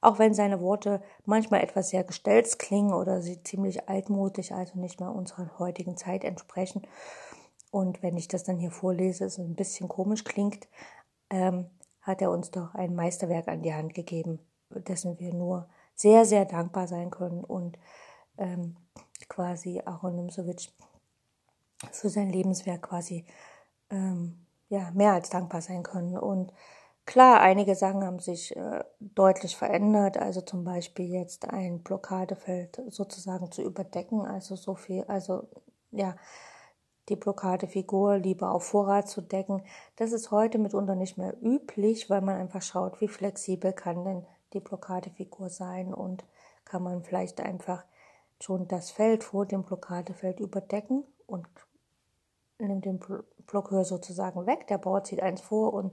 Auch 0.00 0.18
wenn 0.18 0.34
seine 0.34 0.60
Worte 0.60 1.02
manchmal 1.24 1.62
etwas 1.62 1.90
sehr 1.90 2.04
gestellt 2.04 2.58
klingen 2.58 2.92
oder 2.92 3.22
sie 3.22 3.42
ziemlich 3.42 3.88
altmodisch, 3.88 4.52
also 4.52 4.78
nicht 4.78 5.00
mehr 5.00 5.10
unserer 5.10 5.58
heutigen 5.58 5.96
Zeit 5.96 6.24
entsprechen. 6.24 6.82
Und 7.70 8.02
wenn 8.02 8.16
ich 8.16 8.28
das 8.28 8.44
dann 8.44 8.58
hier 8.58 8.70
vorlese, 8.70 9.24
es 9.24 9.38
ein 9.38 9.56
bisschen 9.56 9.88
komisch 9.88 10.24
klingt, 10.24 10.68
ähm, 11.30 11.66
hat 12.02 12.22
er 12.22 12.30
uns 12.30 12.50
doch 12.50 12.74
ein 12.74 12.94
Meisterwerk 12.94 13.48
an 13.48 13.62
die 13.62 13.74
Hand 13.74 13.94
gegeben, 13.94 14.38
dessen 14.70 15.18
wir 15.18 15.32
nur 15.32 15.68
sehr, 15.94 16.24
sehr 16.24 16.44
dankbar 16.44 16.86
sein 16.86 17.10
können 17.10 17.42
und 17.42 17.78
ähm, 18.38 18.76
quasi 19.28 19.80
Aaron 19.84 20.16
Nimsowitsch 20.16 20.68
für 21.92 22.10
sein 22.10 22.30
Lebenswerk 22.30 22.82
quasi 22.82 23.24
ähm, 23.90 24.43
ja, 24.74 24.90
mehr 24.92 25.12
als 25.12 25.30
dankbar 25.30 25.62
sein 25.62 25.84
können. 25.84 26.18
Und 26.18 26.52
klar, 27.06 27.40
einige 27.40 27.76
Sachen 27.76 28.04
haben 28.04 28.18
sich 28.18 28.56
äh, 28.56 28.82
deutlich 28.98 29.56
verändert, 29.56 30.18
also 30.18 30.40
zum 30.40 30.64
Beispiel 30.64 31.06
jetzt 31.06 31.48
ein 31.48 31.82
Blockadefeld 31.82 32.82
sozusagen 32.88 33.52
zu 33.52 33.62
überdecken, 33.62 34.26
also 34.26 34.56
so 34.56 34.74
viel, 34.74 35.04
also 35.04 35.46
ja, 35.92 36.16
die 37.08 37.16
Blockadefigur 37.16 38.16
lieber 38.16 38.50
auf 38.50 38.64
Vorrat 38.64 39.08
zu 39.08 39.20
decken. 39.20 39.62
Das 39.96 40.10
ist 40.10 40.30
heute 40.30 40.58
mitunter 40.58 40.96
nicht 40.96 41.18
mehr 41.18 41.36
üblich, 41.40 42.10
weil 42.10 42.22
man 42.22 42.36
einfach 42.36 42.62
schaut, 42.62 43.00
wie 43.00 43.08
flexibel 43.08 43.72
kann 43.72 44.04
denn 44.04 44.26
die 44.54 44.60
Blockadefigur 44.60 45.50
sein 45.50 45.94
und 45.94 46.24
kann 46.64 46.82
man 46.82 47.04
vielleicht 47.04 47.40
einfach 47.40 47.84
schon 48.40 48.66
das 48.66 48.90
Feld 48.90 49.22
vor 49.22 49.46
dem 49.46 49.62
Blockadefeld 49.62 50.40
überdecken 50.40 51.04
und 51.26 51.46
nimmt 52.58 52.84
den 52.84 53.00
Blockhöhe 53.46 53.84
sozusagen 53.84 54.46
weg. 54.46 54.66
Der 54.68 54.78
Bauer 54.78 55.04
zieht 55.04 55.22
eins 55.22 55.40
vor 55.40 55.72
und 55.72 55.92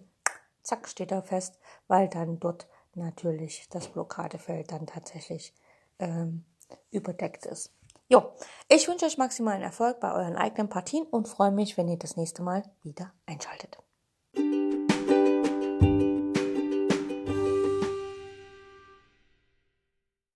zack 0.63 0.87
steht 0.87 1.11
er 1.11 1.23
fest, 1.23 1.59
weil 1.87 2.07
dann 2.07 2.39
dort 2.39 2.67
natürlich 2.93 3.67
das 3.69 3.87
Blockadefeld 3.87 4.71
dann 4.71 4.85
tatsächlich 4.85 5.53
ähm, 5.99 6.45
überdeckt 6.91 7.45
ist. 7.45 7.73
Jo, 8.09 8.33
ich 8.67 8.87
wünsche 8.87 9.05
euch 9.05 9.17
maximalen 9.17 9.61
Erfolg 9.61 10.01
bei 10.01 10.13
euren 10.13 10.35
eigenen 10.35 10.67
Partien 10.67 11.05
und 11.05 11.29
freue 11.29 11.51
mich, 11.51 11.77
wenn 11.77 11.87
ihr 11.87 11.97
das 11.97 12.17
nächste 12.17 12.43
Mal 12.43 12.63
wieder 12.83 13.13
einschaltet. 13.25 13.77